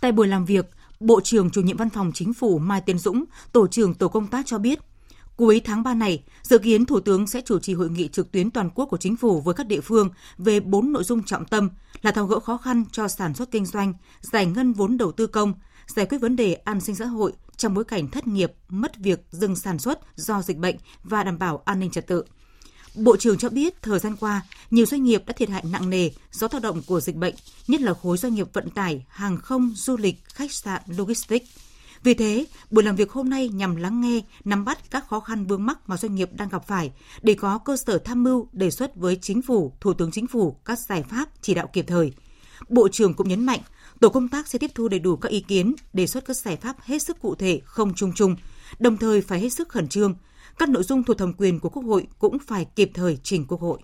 Tại 0.00 0.12
buổi 0.12 0.28
làm 0.28 0.44
việc, 0.44 0.70
Bộ 1.00 1.20
trưởng 1.20 1.50
chủ 1.50 1.60
nhiệm 1.60 1.76
Văn 1.76 1.90
phòng 1.90 2.12
Chính 2.14 2.34
phủ 2.34 2.58
Mai 2.58 2.80
Tiến 2.80 2.98
Dũng, 2.98 3.24
tổ 3.52 3.66
trưởng 3.66 3.94
tổ 3.94 4.08
công 4.08 4.26
tác 4.26 4.46
cho 4.46 4.58
biết, 4.58 4.78
cuối 5.36 5.60
tháng 5.64 5.82
3 5.82 5.94
này, 5.94 6.22
dự 6.42 6.58
kiến 6.58 6.86
Thủ 6.86 7.00
tướng 7.00 7.26
sẽ 7.26 7.40
chủ 7.44 7.58
trì 7.58 7.74
hội 7.74 7.90
nghị 7.90 8.08
trực 8.08 8.32
tuyến 8.32 8.50
toàn 8.50 8.70
quốc 8.74 8.86
của 8.86 8.96
Chính 8.96 9.16
phủ 9.16 9.40
với 9.40 9.54
các 9.54 9.66
địa 9.66 9.80
phương 9.80 10.08
về 10.38 10.60
bốn 10.60 10.92
nội 10.92 11.04
dung 11.04 11.22
trọng 11.22 11.44
tâm 11.44 11.70
là 12.02 12.10
tháo 12.10 12.26
gỡ 12.26 12.40
khó 12.40 12.56
khăn 12.56 12.84
cho 12.92 13.08
sản 13.08 13.34
xuất 13.34 13.50
kinh 13.50 13.66
doanh, 13.66 13.94
giải 14.20 14.46
ngân 14.46 14.72
vốn 14.72 14.98
đầu 14.98 15.12
tư 15.12 15.26
công, 15.26 15.54
giải 15.86 16.06
quyết 16.06 16.18
vấn 16.18 16.36
đề 16.36 16.54
an 16.54 16.80
sinh 16.80 16.94
xã 16.96 17.06
hội 17.06 17.32
trong 17.56 17.74
bối 17.74 17.84
cảnh 17.84 18.08
thất 18.08 18.26
nghiệp, 18.26 18.52
mất 18.68 18.96
việc, 18.96 19.20
dừng 19.30 19.56
sản 19.56 19.78
xuất 19.78 20.00
do 20.16 20.42
dịch 20.42 20.58
bệnh 20.58 20.76
và 21.04 21.22
đảm 21.22 21.38
bảo 21.38 21.62
an 21.64 21.80
ninh 21.80 21.90
trật 21.90 22.06
tự. 22.06 22.24
Bộ 22.96 23.16
trưởng 23.16 23.38
cho 23.38 23.48
biết 23.48 23.82
thời 23.82 23.98
gian 23.98 24.16
qua, 24.16 24.42
nhiều 24.70 24.86
doanh 24.86 25.04
nghiệp 25.04 25.22
đã 25.26 25.32
thiệt 25.32 25.48
hại 25.48 25.64
nặng 25.70 25.90
nề 25.90 26.10
do 26.32 26.48
tác 26.48 26.62
động 26.62 26.82
của 26.86 27.00
dịch 27.00 27.16
bệnh, 27.16 27.34
nhất 27.68 27.80
là 27.80 27.94
khối 27.94 28.16
doanh 28.16 28.34
nghiệp 28.34 28.46
vận 28.52 28.70
tải, 28.70 29.04
hàng 29.08 29.36
không, 29.36 29.72
du 29.76 29.96
lịch, 29.96 30.24
khách 30.24 30.52
sạn, 30.52 30.82
logistics. 30.86 31.50
Vì 32.02 32.14
thế, 32.14 32.44
buổi 32.70 32.84
làm 32.84 32.96
việc 32.96 33.12
hôm 33.12 33.30
nay 33.30 33.48
nhằm 33.48 33.76
lắng 33.76 34.00
nghe, 34.00 34.20
nắm 34.44 34.64
bắt 34.64 34.90
các 34.90 35.08
khó 35.08 35.20
khăn 35.20 35.46
vướng 35.46 35.66
mắc 35.66 35.78
mà 35.88 35.96
doanh 35.96 36.14
nghiệp 36.14 36.30
đang 36.32 36.48
gặp 36.48 36.66
phải 36.66 36.90
để 37.22 37.34
có 37.34 37.58
cơ 37.58 37.76
sở 37.76 37.98
tham 37.98 38.22
mưu 38.22 38.48
đề 38.52 38.70
xuất 38.70 38.96
với 38.96 39.18
chính 39.22 39.42
phủ, 39.42 39.72
thủ 39.80 39.94
tướng 39.94 40.10
chính 40.10 40.26
phủ 40.26 40.56
các 40.64 40.78
giải 40.78 41.04
pháp 41.10 41.28
chỉ 41.42 41.54
đạo 41.54 41.66
kịp 41.72 41.84
thời. 41.88 42.12
Bộ 42.68 42.88
trưởng 42.88 43.14
cũng 43.14 43.28
nhấn 43.28 43.46
mạnh, 43.46 43.60
tổ 44.00 44.08
công 44.08 44.28
tác 44.28 44.48
sẽ 44.48 44.58
tiếp 44.58 44.70
thu 44.74 44.88
đầy 44.88 45.00
đủ 45.00 45.16
các 45.16 45.28
ý 45.28 45.40
kiến, 45.40 45.74
đề 45.92 46.06
xuất 46.06 46.24
các 46.24 46.36
giải 46.36 46.56
pháp 46.56 46.76
hết 46.80 47.02
sức 47.02 47.20
cụ 47.20 47.34
thể, 47.34 47.60
không 47.64 47.94
chung 47.94 48.12
chung, 48.14 48.36
đồng 48.78 48.96
thời 48.96 49.20
phải 49.20 49.40
hết 49.40 49.50
sức 49.50 49.68
khẩn 49.68 49.88
trương. 49.88 50.14
Các 50.58 50.68
nội 50.68 50.82
dung 50.82 51.04
thuộc 51.04 51.18
thẩm 51.18 51.32
quyền 51.32 51.60
của 51.60 51.68
Quốc 51.68 51.82
hội 51.82 52.06
cũng 52.18 52.38
phải 52.38 52.66
kịp 52.76 52.90
thời 52.94 53.16
trình 53.22 53.44
Quốc 53.48 53.60
hội 53.60 53.78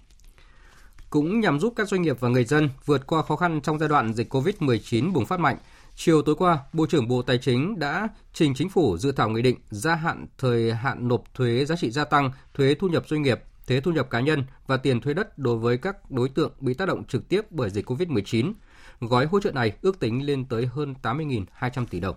cũng 1.13 1.41
nhằm 1.41 1.61
giúp 1.61 1.73
các 1.77 1.89
doanh 1.89 2.03
nghiệp 2.03 2.17
và 2.21 2.29
người 2.29 2.45
dân 2.45 2.69
vượt 2.85 3.07
qua 3.07 3.23
khó 3.23 3.37
khăn 3.37 3.61
trong 3.61 3.79
giai 3.79 3.89
đoạn 3.89 4.15
dịch 4.15 4.35
COVID-19 4.35 5.13
bùng 5.13 5.27
phát 5.27 5.41
mạnh. 5.41 5.57
Chiều 5.97 6.23
tối 6.23 6.35
qua, 6.35 6.59
Bộ 6.73 6.87
trưởng 6.87 7.09
Bộ 7.09 7.23
Tài 7.23 7.39
chính 7.39 7.79
đã 7.79 8.09
trình 8.33 8.55
chính 8.55 8.69
phủ 8.69 8.97
dự 8.99 9.13
thảo 9.13 9.29
nghị 9.29 9.43
định 9.43 9.57
gia 9.71 9.95
hạn 9.95 10.27
thời 10.39 10.73
hạn 10.73 11.09
nộp 11.09 11.35
thuế 11.35 11.65
giá 11.65 11.77
trị 11.77 11.91
gia 11.91 12.05
tăng, 12.05 12.31
thuế 12.55 12.75
thu 12.75 12.89
nhập 12.89 13.05
doanh 13.09 13.23
nghiệp, 13.23 13.41
thuế 13.67 13.81
thu 13.81 13.93
nhập 13.93 14.11
cá 14.11 14.21
nhân 14.21 14.45
và 14.67 14.77
tiền 14.77 15.01
thuế 15.01 15.15
đất 15.15 15.39
đối 15.39 15.57
với 15.57 15.79
các 15.79 16.11
đối 16.11 16.29
tượng 16.29 16.53
bị 16.61 16.75
tác 16.75 16.89
động 16.89 17.05
trực 17.05 17.29
tiếp 17.29 17.41
bởi 17.51 17.71
dịch 17.71 17.91
COVID-19. 17.91 18.53
Gói 19.01 19.27
hỗ 19.27 19.41
trợ 19.41 19.51
này 19.51 19.73
ước 19.83 20.01
tính 20.01 20.27
lên 20.27 20.45
tới 20.45 20.67
hơn 20.67 20.95
80.200 21.03 21.87
tỷ 21.87 22.01
đồng. 22.01 22.17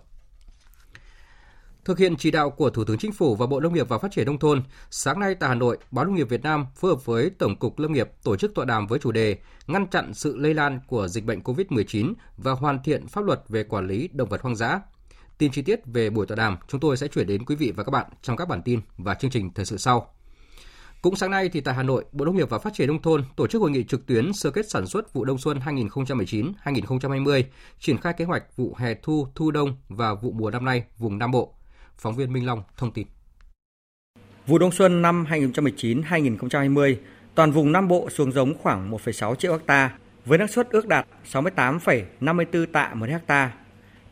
Thực 1.86 2.00
hiện 2.00 2.16
chỉ 2.18 2.32
đạo 2.32 2.50
của 2.50 2.70
Thủ 2.70 2.84
tướng 2.84 2.98
Chính 2.98 3.12
phủ 3.12 3.36
và 3.36 3.46
Bộ 3.46 3.60
Nông 3.60 3.74
nghiệp 3.74 3.90
và 3.90 3.98
Phát 3.98 4.12
triển 4.12 4.26
Nông 4.26 4.40
thôn, 4.40 4.64
sáng 4.90 5.20
nay 5.20 5.36
tại 5.36 5.50
Hà 5.50 5.56
Nội, 5.56 5.78
Báo 5.92 6.06
Nông 6.06 6.16
nghiệp 6.16 6.30
Việt 6.30 6.44
Nam 6.44 6.66
phối 6.76 6.92
hợp 6.92 7.06
với 7.06 7.30
Tổng 7.30 7.56
cục 7.56 7.80
Lâm 7.80 7.94
nghiệp 7.94 8.12
tổ 8.24 8.36
chức 8.36 8.56
tọa 8.56 8.66
đàm 8.66 8.88
với 8.88 9.00
chủ 9.00 9.12
đề 9.12 9.38
Ngăn 9.68 9.88
chặn 9.88 10.14
sự 10.14 10.38
lây 10.38 10.54
lan 10.54 10.80
của 10.88 11.08
dịch 11.08 11.26
bệnh 11.26 11.40
COVID-19 11.40 12.14
và 12.38 12.52
hoàn 12.52 12.84
thiện 12.84 13.08
pháp 13.08 13.26
luật 13.26 13.42
về 13.50 13.64
quản 13.64 13.88
lý 13.88 14.10
động 14.14 14.30
vật 14.30 14.42
hoang 14.42 14.56
dã. 14.56 14.82
Tin 15.38 15.52
chi 15.52 15.62
tiết 15.62 15.80
về 15.86 16.10
buổi 16.10 16.26
tọa 16.26 16.36
đàm 16.36 16.58
chúng 16.68 16.80
tôi 16.80 16.98
sẽ 16.98 17.08
chuyển 17.08 17.28
đến 17.28 17.46
quý 17.46 17.56
vị 17.56 17.72
và 17.76 17.84
các 17.84 17.92
bạn 17.92 18.06
trong 18.22 18.38
các 18.38 18.48
bản 18.48 18.62
tin 18.62 18.82
và 18.98 19.14
chương 19.14 19.32
trình 19.32 19.54
thời 19.54 19.66
sự 19.66 19.78
sau. 19.78 20.14
Cũng 21.02 21.16
sáng 21.16 21.32
nay 21.32 21.50
thì 21.50 21.62
tại 21.62 21.76
Hà 21.76 21.84
Nội, 21.84 22.06
Bộ 22.12 22.26
Nông 22.26 22.36
nghiệp 22.36 22.50
và 22.50 22.60
Phát 22.60 22.74
triển 22.74 22.88
nông 22.88 23.02
thôn 23.02 23.24
tổ 23.36 23.48
chức 23.48 23.62
hội 23.62 23.72
nghị 23.72 23.84
trực 23.84 24.06
tuyến 24.06 24.34
sơ 24.34 24.52
kết 24.52 24.70
sản 24.70 24.88
xuất 24.88 25.14
vụ 25.14 25.26
đông 25.26 25.38
xuân 25.38 25.60
2019-2020, 25.60 27.44
triển 27.80 27.98
khai 27.98 28.14
kế 28.18 28.26
hoạch 28.26 28.58
vụ 28.58 28.76
hè 28.78 28.94
thu, 28.94 29.28
thu 29.36 29.52
đông 29.52 29.78
và 29.90 30.14
vụ 30.14 30.32
mùa 30.32 30.52
năm 30.52 30.66
nay 30.66 30.84
vùng 30.98 31.18
Nam 31.18 31.32
Bộ. 31.32 31.56
Phóng 31.98 32.16
viên 32.16 32.34
Minh 32.34 32.46
Long 32.46 32.64
thông 32.78 32.92
tin. 32.92 33.08
Vụ 34.48 34.58
đông 34.58 34.72
xuân 34.72 35.02
năm 35.02 35.26
2019-2020, 35.30 36.96
toàn 37.36 37.52
vùng 37.52 37.72
Nam 37.72 37.88
Bộ 37.88 38.10
xuống 38.10 38.32
giống 38.32 38.58
khoảng 38.58 38.92
1,6 38.92 39.36
triệu 39.36 39.52
hecta 39.52 39.98
với 40.26 40.38
năng 40.38 40.48
suất 40.48 40.70
ước 40.70 40.88
đạt 40.88 41.08
68,54 41.32 42.66
tạ 42.66 42.94
một 42.94 43.10
ha, 43.28 43.54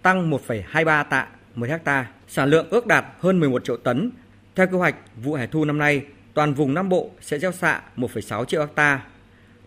tăng 0.01 0.31
1,23 0.31 1.03
tạ 1.03 1.27
một 1.55 1.67
ha. 1.85 2.11
Sản 2.27 2.49
lượng 2.49 2.67
ước 2.69 2.87
đạt 2.87 3.05
hơn 3.19 3.39
11 3.39 3.63
triệu 3.63 3.77
tấn, 3.77 4.11
Theo 4.55 4.67
kế 4.67 4.77
hoạch, 4.77 4.95
vụ 5.23 5.33
hè 5.33 5.47
thu 5.47 5.65
năm 5.65 5.77
nay, 5.77 6.05
toàn 6.33 6.53
vùng 6.53 6.73
Nam 6.73 6.89
Bộ 6.89 7.09
sẽ 7.21 7.39
gieo 7.39 7.51
xạ 7.51 7.81
1,6 7.97 8.45
triệu 8.45 8.61
hecta, 8.61 9.05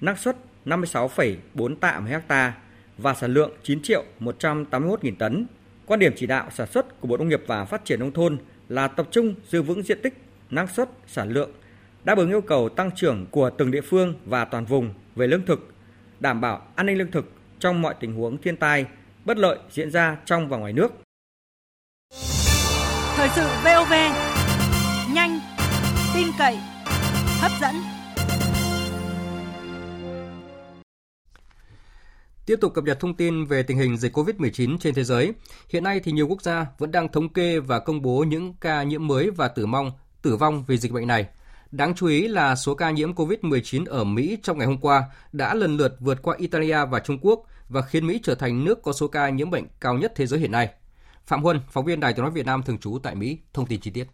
năng 0.01 0.17
suất 0.17 0.37
56,4 0.65 1.77
tạ 1.77 2.01
một 2.01 2.11
ha 2.29 2.55
và 2.99 3.15
sản 3.15 3.35
lượng 3.35 3.51
9 3.63 3.83
triệu 3.83 4.05
181 4.19 5.05
nghìn 5.05 5.17
tấn. 5.17 5.47
Quan 5.87 6.01
điểm 6.01 6.13
chỉ 6.17 6.27
đạo 6.27 6.51
sản 6.51 6.67
xuất 6.67 7.01
của 7.01 7.09
Bộ 7.09 7.17
Nông 7.17 7.29
nghiệp 7.29 7.43
và 7.47 7.65
Phát 7.65 7.85
triển 7.85 8.01
Nông 8.01 8.13
thôn 8.13 8.39
là 8.69 8.89
tập 8.89 9.09
trung 9.11 9.35
giữ 9.49 9.63
vững 9.63 9.83
diện 9.83 9.99
tích, 10.03 10.15
năng 10.51 10.67
suất, 10.69 10.91
sản 11.07 11.29
lượng, 11.29 11.51
đáp 12.05 12.19
ứng 12.19 12.31
yêu 12.31 12.41
cầu 12.41 12.69
tăng 12.69 12.91
trưởng 12.97 13.27
của 13.31 13.51
từng 13.51 13.71
địa 13.71 13.81
phương 13.81 14.15
và 14.25 14.45
toàn 14.45 14.65
vùng 14.65 14.95
về 15.17 15.27
lương 15.27 15.47
thực, 15.47 15.75
đảm 16.21 16.41
bảo 16.41 16.63
an 16.75 16.87
ninh 16.87 16.99
lương 16.99 17.11
thực 17.11 17.33
trong 17.59 17.83
mọi 17.83 17.95
tình 18.01 18.15
huống 18.15 18.39
thiên 18.39 18.57
tai, 18.57 18.87
bất 19.25 19.37
lợi 19.37 19.59
diễn 19.71 19.91
ra 19.91 20.17
trong 20.25 20.49
và 20.49 20.57
ngoài 20.57 20.73
nước. 20.73 20.93
Thời 23.17 23.29
sự 23.37 23.47
VOV, 23.65 23.93
nhanh, 25.15 25.41
tin 26.15 26.27
cậy, 26.39 26.57
hấp 27.41 27.53
dẫn. 27.61 27.96
Tiếp 32.47 32.59
tục 32.61 32.75
cập 32.75 32.85
nhật 32.85 33.01
thông 33.01 33.15
tin 33.15 33.45
về 33.45 33.63
tình 33.63 33.79
hình 33.79 33.97
dịch 33.97 34.17
COVID-19 34.17 34.79
trên 34.79 34.95
thế 34.95 35.05
giới. 35.05 35.33
Hiện 35.69 35.85
nay 35.85 36.01
thì 36.01 36.13
nhiều 36.13 36.27
quốc 36.29 36.43
gia 36.43 36.67
vẫn 36.79 36.91
đang 36.91 37.09
thống 37.09 37.29
kê 37.29 37.61
và 37.61 37.79
công 37.79 38.03
bố 38.03 38.25
những 38.29 38.55
ca 38.61 38.83
nhiễm 38.83 39.07
mới 39.07 39.31
và 39.31 39.49
tử 39.49 39.67
vong, 39.67 39.93
tử 40.23 40.37
vong 40.37 40.65
vì 40.69 40.79
dịch 40.79 40.93
bệnh 40.93 41.07
này. 41.07 41.27
Đáng 41.71 41.95
chú 41.95 42.07
ý 42.07 42.29
là 42.29 42.57
số 42.57 42.75
ca 42.75 42.91
nhiễm 42.91 43.15
COVID-19 43.15 43.85
ở 43.87 44.05
Mỹ 44.05 44.39
trong 44.43 44.59
ngày 44.59 44.67
hôm 44.67 44.79
qua 44.81 45.05
đã 45.33 45.55
lần 45.55 45.77
lượt 45.77 45.97
vượt 46.01 46.23
qua 46.23 46.37
Italia 46.39 46.85
và 46.85 47.01
Trung 47.01 47.19
Quốc 47.23 47.47
và 47.69 47.83
khiến 47.83 48.07
Mỹ 48.07 48.21
trở 48.23 48.35
thành 48.35 48.65
nước 48.65 48.83
có 48.83 48.93
số 48.93 49.09
ca 49.09 49.29
nhiễm 49.29 49.51
bệnh 49.51 49.65
cao 49.81 49.95
nhất 49.95 50.13
thế 50.17 50.27
giới 50.27 50.41
hiện 50.41 50.53
nay. 50.53 50.69
Phạm 51.27 51.43
Huân, 51.43 51.61
phóng 51.71 51.85
viên 51.85 52.01
Đài 52.01 52.13
tiếng 52.13 52.23
nói 52.23 52.31
Việt 52.31 52.47
Nam 52.47 52.63
thường 52.63 52.79
trú 52.79 52.99
tại 53.03 53.15
Mỹ, 53.15 53.39
thông 53.53 53.67
tin 53.67 53.81
chi 53.81 53.91
tiết. 53.91 54.05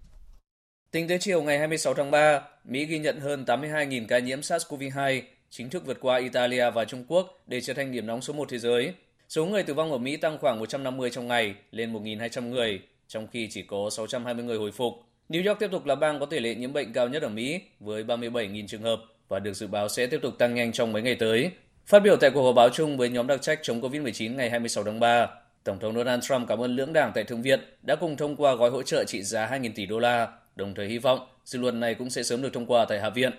Tính 0.90 1.08
tới 1.08 1.18
chiều 1.20 1.42
ngày 1.42 1.58
26 1.58 1.94
tháng 1.94 2.10
3, 2.10 2.40
Mỹ 2.64 2.84
ghi 2.84 2.98
nhận 2.98 3.20
hơn 3.20 3.44
82.000 3.44 4.06
ca 4.08 4.18
nhiễm 4.18 4.40
SARS-CoV-2, 4.40 5.22
chính 5.54 5.70
thức 5.70 5.86
vượt 5.86 6.00
qua 6.00 6.18
Italia 6.18 6.70
và 6.70 6.84
Trung 6.84 7.04
Quốc 7.08 7.42
để 7.46 7.60
trở 7.60 7.74
thành 7.74 7.92
điểm 7.92 8.06
nóng 8.06 8.22
số 8.22 8.32
1 8.32 8.48
thế 8.48 8.58
giới. 8.58 8.94
Số 9.28 9.46
người 9.46 9.62
tử 9.62 9.74
vong 9.74 9.92
ở 9.92 9.98
Mỹ 9.98 10.16
tăng 10.16 10.38
khoảng 10.38 10.58
150 10.58 11.10
trong 11.10 11.28
ngày, 11.28 11.54
lên 11.70 11.92
1.200 11.92 12.48
người, 12.48 12.80
trong 13.08 13.26
khi 13.26 13.48
chỉ 13.50 13.62
có 13.62 13.90
620 13.90 14.44
người 14.44 14.58
hồi 14.58 14.72
phục. 14.72 14.92
New 15.28 15.48
York 15.48 15.58
tiếp 15.60 15.68
tục 15.72 15.86
là 15.86 15.94
bang 15.94 16.20
có 16.20 16.26
tỷ 16.26 16.40
lệ 16.40 16.54
nhiễm 16.54 16.72
bệnh 16.72 16.92
cao 16.92 17.08
nhất 17.08 17.22
ở 17.22 17.28
Mỹ 17.28 17.60
với 17.80 18.04
37.000 18.04 18.66
trường 18.66 18.82
hợp 18.82 19.00
và 19.28 19.38
được 19.38 19.52
dự 19.52 19.66
báo 19.66 19.88
sẽ 19.88 20.06
tiếp 20.06 20.18
tục 20.22 20.38
tăng 20.38 20.54
nhanh 20.54 20.72
trong 20.72 20.92
mấy 20.92 21.02
ngày 21.02 21.14
tới. 21.14 21.50
Phát 21.86 21.98
biểu 21.98 22.16
tại 22.16 22.30
cuộc 22.30 22.42
họp 22.42 22.54
báo 22.54 22.68
chung 22.70 22.96
với 22.96 23.08
nhóm 23.08 23.26
đặc 23.26 23.42
trách 23.42 23.58
chống 23.62 23.80
COVID-19 23.80 24.36
ngày 24.36 24.50
26 24.50 24.84
tháng 24.84 25.00
3, 25.00 25.28
Tổng 25.64 25.78
thống 25.78 25.94
Donald 25.94 26.24
Trump 26.24 26.48
cảm 26.48 26.58
ơn 26.58 26.76
lưỡng 26.76 26.92
đảng 26.92 27.12
tại 27.14 27.24
Thượng 27.24 27.42
viện 27.42 27.60
đã 27.82 27.96
cùng 27.96 28.16
thông 28.16 28.36
qua 28.36 28.54
gói 28.54 28.70
hỗ 28.70 28.82
trợ 28.82 29.04
trị 29.04 29.22
giá 29.22 29.46
2.000 29.46 29.70
tỷ 29.74 29.86
đô 29.86 29.98
la, 29.98 30.28
đồng 30.56 30.74
thời 30.74 30.86
hy 30.86 30.98
vọng 30.98 31.26
dự 31.44 31.58
luật 31.58 31.74
này 31.74 31.94
cũng 31.94 32.10
sẽ 32.10 32.22
sớm 32.22 32.42
được 32.42 32.52
thông 32.52 32.66
qua 32.66 32.84
tại 32.84 33.00
Hạ 33.00 33.10
viện. 33.10 33.32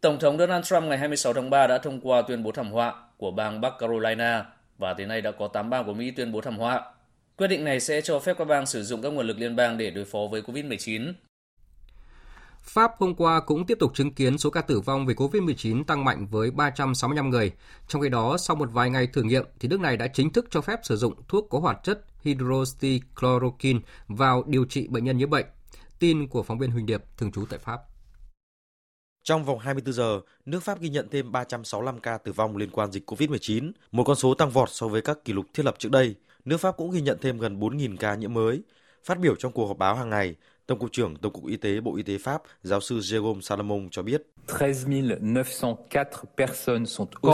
Tổng 0.00 0.18
thống 0.18 0.38
Donald 0.38 0.64
Trump 0.64 0.84
ngày 0.84 0.98
26 0.98 1.32
tháng 1.32 1.50
3 1.50 1.66
đã 1.66 1.78
thông 1.78 2.00
qua 2.00 2.22
tuyên 2.22 2.42
bố 2.42 2.52
thảm 2.52 2.70
họa 2.70 2.94
của 3.16 3.30
bang 3.30 3.60
Bắc 3.60 3.72
Carolina 3.78 4.46
và 4.78 4.94
tới 4.94 5.06
nay 5.06 5.20
đã 5.20 5.30
có 5.30 5.48
8 5.48 5.70
bang 5.70 5.86
của 5.86 5.94
Mỹ 5.94 6.10
tuyên 6.10 6.32
bố 6.32 6.40
thảm 6.40 6.58
họa. 6.58 6.82
Quyết 7.36 7.48
định 7.48 7.64
này 7.64 7.80
sẽ 7.80 8.00
cho 8.00 8.18
phép 8.18 8.36
các 8.38 8.44
bang 8.44 8.66
sử 8.66 8.82
dụng 8.82 9.02
các 9.02 9.08
nguồn 9.12 9.26
lực 9.26 9.38
liên 9.38 9.56
bang 9.56 9.78
để 9.78 9.90
đối 9.90 10.04
phó 10.04 10.18
với 10.30 10.42
COVID-19. 10.42 11.12
Pháp 12.62 12.92
hôm 12.98 13.14
qua 13.14 13.40
cũng 13.40 13.66
tiếp 13.66 13.78
tục 13.80 13.94
chứng 13.94 14.14
kiến 14.14 14.38
số 14.38 14.50
ca 14.50 14.60
tử 14.60 14.80
vong 14.80 15.06
vì 15.06 15.14
COVID-19 15.14 15.84
tăng 15.84 16.04
mạnh 16.04 16.26
với 16.26 16.50
365 16.50 17.30
người. 17.30 17.52
Trong 17.88 18.02
khi 18.02 18.08
đó, 18.08 18.36
sau 18.38 18.56
một 18.56 18.68
vài 18.72 18.90
ngày 18.90 19.06
thử 19.06 19.22
nghiệm, 19.22 19.44
thì 19.60 19.68
nước 19.68 19.80
này 19.80 19.96
đã 19.96 20.06
chính 20.06 20.32
thức 20.32 20.46
cho 20.50 20.60
phép 20.60 20.80
sử 20.82 20.96
dụng 20.96 21.14
thuốc 21.28 21.46
có 21.50 21.58
hoạt 21.58 21.84
chất 21.84 22.04
hydroxychloroquine 22.22 23.80
vào 24.08 24.44
điều 24.46 24.64
trị 24.64 24.88
bệnh 24.88 25.04
nhân 25.04 25.18
nhiễm 25.18 25.30
bệnh. 25.30 25.46
Tin 25.98 26.28
của 26.28 26.42
phóng 26.42 26.58
viên 26.58 26.70
Huỳnh 26.70 26.86
Điệp, 26.86 27.02
thường 27.16 27.32
trú 27.32 27.44
tại 27.50 27.58
Pháp. 27.58 27.80
Trong 29.22 29.44
vòng 29.44 29.58
24 29.58 29.92
giờ, 29.92 30.20
nước 30.46 30.62
Pháp 30.62 30.80
ghi 30.80 30.88
nhận 30.88 31.08
thêm 31.10 31.32
365 31.32 32.00
ca 32.00 32.18
tử 32.18 32.32
vong 32.32 32.56
liên 32.56 32.70
quan 32.70 32.92
dịch 32.92 33.10
COVID-19, 33.10 33.72
một 33.92 34.04
con 34.04 34.16
số 34.16 34.34
tăng 34.34 34.50
vọt 34.50 34.68
so 34.70 34.88
với 34.88 35.02
các 35.02 35.24
kỷ 35.24 35.32
lục 35.32 35.46
thiết 35.54 35.62
lập 35.66 35.74
trước 35.78 35.92
đây. 35.92 36.14
Nước 36.44 36.56
Pháp 36.56 36.76
cũng 36.76 36.90
ghi 36.90 37.00
nhận 37.00 37.18
thêm 37.20 37.38
gần 37.38 37.60
4.000 37.60 37.96
ca 37.96 38.14
nhiễm 38.14 38.34
mới. 38.34 38.62
Phát 39.04 39.18
biểu 39.18 39.34
trong 39.36 39.52
cuộc 39.52 39.66
họp 39.66 39.78
báo 39.78 39.94
hàng 39.94 40.10
ngày, 40.10 40.34
Tổng 40.68 40.78
cục 40.78 40.92
trưởng 40.92 41.16
Tổng 41.16 41.32
cục 41.32 41.46
Y 41.46 41.56
tế 41.56 41.80
Bộ 41.80 41.96
Y 41.96 42.02
tế 42.02 42.18
Pháp, 42.18 42.42
giáo 42.62 42.80
sư 42.80 42.98
Jérôme 42.98 43.40
Salomon 43.40 43.88
cho 43.90 44.02
biết. 44.02 44.22
Có 44.46 44.66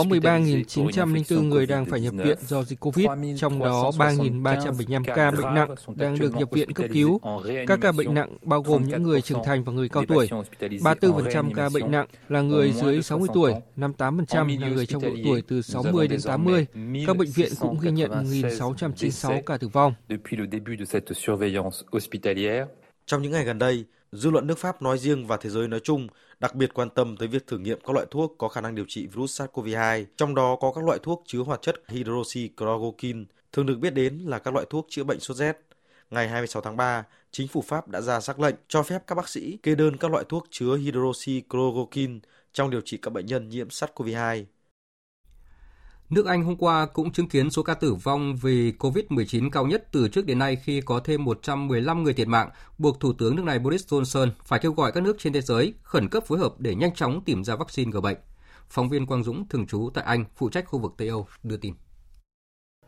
13.904 0.03 1.41
người 1.41 1.65
đang 1.65 1.85
phải 1.85 2.01
nhập 2.01 2.13
viện 2.17 2.37
do 2.47 2.63
dịch 2.63 2.79
Covid, 2.79 3.07
trong 3.37 3.59
đó 3.59 3.91
3.375 3.97 5.03
ca 5.15 5.31
bệnh 5.31 5.53
nặng 5.53 5.75
đang 5.95 6.19
được 6.19 6.35
nhập 6.35 6.49
viện 6.51 6.73
cấp 6.73 6.85
cứu. 6.93 7.19
Các 7.67 7.79
ca 7.81 7.91
bệnh 7.91 8.13
nặng 8.13 8.37
bao 8.41 8.61
gồm 8.61 8.83
những 8.83 9.03
người 9.03 9.21
trưởng 9.21 9.43
thành 9.45 9.63
và 9.63 9.73
người 9.73 9.89
cao 9.89 10.05
tuổi. 10.07 10.29
34% 10.59 11.53
ca 11.55 11.69
bệnh 11.69 11.91
nặng 11.91 12.07
là 12.29 12.41
người 12.41 12.71
dưới 12.71 13.01
60 13.01 13.29
tuổi, 13.33 13.53
58% 13.77 14.61
là 14.61 14.69
người 14.69 14.85
trong 14.85 15.01
độ 15.01 15.11
tuổi 15.23 15.43
từ 15.47 15.61
60 15.61 16.07
đến 16.07 16.19
80. 16.25 16.67
Các 17.07 17.17
bệnh 17.17 17.31
viện 17.31 17.51
cũng 17.59 17.79
ghi 17.79 17.91
nhận 17.91 18.11
1.696 18.11 19.41
ca 19.41 19.57
tử 19.57 19.67
vong. 19.67 19.93
Trong 23.05 23.21
những 23.21 23.31
ngày 23.31 23.43
gần 23.43 23.59
đây, 23.59 23.85
dư 24.11 24.29
luận 24.29 24.47
nước 24.47 24.57
Pháp 24.57 24.81
nói 24.81 24.97
riêng 24.97 25.27
và 25.27 25.37
thế 25.37 25.49
giới 25.49 25.67
nói 25.67 25.79
chung 25.79 26.07
đặc 26.39 26.55
biệt 26.55 26.73
quan 26.73 26.89
tâm 26.89 27.17
tới 27.17 27.27
việc 27.27 27.47
thử 27.47 27.57
nghiệm 27.57 27.79
các 27.79 27.93
loại 27.93 28.05
thuốc 28.11 28.35
có 28.37 28.47
khả 28.47 28.61
năng 28.61 28.75
điều 28.75 28.85
trị 28.87 29.07
virus 29.07 29.41
SARS-CoV-2, 29.41 30.05
trong 30.17 30.35
đó 30.35 30.55
có 30.61 30.71
các 30.75 30.83
loại 30.83 30.99
thuốc 31.03 31.23
chứa 31.27 31.39
hoạt 31.39 31.61
chất 31.61 31.75
hydroxychloroquine, 31.87 33.23
thường 33.51 33.65
được 33.65 33.75
biết 33.79 33.89
đến 33.89 34.17
là 34.25 34.39
các 34.39 34.53
loại 34.53 34.65
thuốc 34.69 34.87
chữa 34.89 35.03
bệnh 35.03 35.19
sốt 35.19 35.37
rét. 35.37 35.57
Ngày 36.09 36.29
26 36.29 36.61
tháng 36.61 36.77
3, 36.77 37.03
chính 37.31 37.47
phủ 37.47 37.61
Pháp 37.61 37.87
đã 37.87 38.01
ra 38.01 38.19
xác 38.19 38.39
lệnh 38.39 38.55
cho 38.67 38.83
phép 38.83 39.03
các 39.07 39.15
bác 39.15 39.29
sĩ 39.29 39.57
kê 39.63 39.75
đơn 39.75 39.97
các 39.97 40.11
loại 40.11 40.25
thuốc 40.29 40.47
chứa 40.49 40.75
hydroxychloroquine 40.77 42.19
trong 42.53 42.69
điều 42.69 42.81
trị 42.81 42.97
các 43.01 43.13
bệnh 43.13 43.25
nhân 43.25 43.49
nhiễm 43.49 43.67
SARS-CoV-2. 43.67 44.43
Nước 46.09 46.25
Anh 46.25 46.43
hôm 46.43 46.55
qua 46.55 46.85
cũng 46.85 47.11
chứng 47.11 47.29
kiến 47.29 47.49
số 47.49 47.63
ca 47.63 47.73
tử 47.73 47.93
vong 47.93 48.35
vì 48.35 48.71
COVID-19 48.79 49.49
cao 49.49 49.65
nhất 49.65 49.87
từ 49.91 50.07
trước 50.07 50.25
đến 50.25 50.39
nay 50.39 50.55
khi 50.55 50.81
có 50.81 50.99
thêm 50.99 51.23
115 51.23 52.03
người 52.03 52.13
thiệt 52.13 52.27
mạng, 52.27 52.49
buộc 52.77 52.99
Thủ 52.99 53.13
tướng 53.13 53.35
nước 53.35 53.43
này 53.45 53.59
Boris 53.59 53.93
Johnson 53.93 54.29
phải 54.45 54.59
kêu 54.59 54.71
gọi 54.71 54.91
các 54.91 55.03
nước 55.03 55.15
trên 55.19 55.33
thế 55.33 55.41
giới 55.41 55.73
khẩn 55.83 56.09
cấp 56.09 56.23
phối 56.27 56.39
hợp 56.39 56.53
để 56.59 56.75
nhanh 56.75 56.93
chóng 56.95 57.21
tìm 57.25 57.43
ra 57.43 57.55
vaccine 57.55 57.91
ngừa 57.91 58.01
bệnh. 58.01 58.17
Phóng 58.69 58.89
viên 58.89 59.05
Quang 59.05 59.23
Dũng, 59.23 59.47
thường 59.49 59.67
trú 59.67 59.89
tại 59.93 60.03
Anh, 60.03 60.25
phụ 60.35 60.49
trách 60.49 60.65
khu 60.67 60.79
vực 60.79 60.93
Tây 60.97 61.07
Âu, 61.07 61.27
đưa 61.43 61.57
tin. 61.57 61.73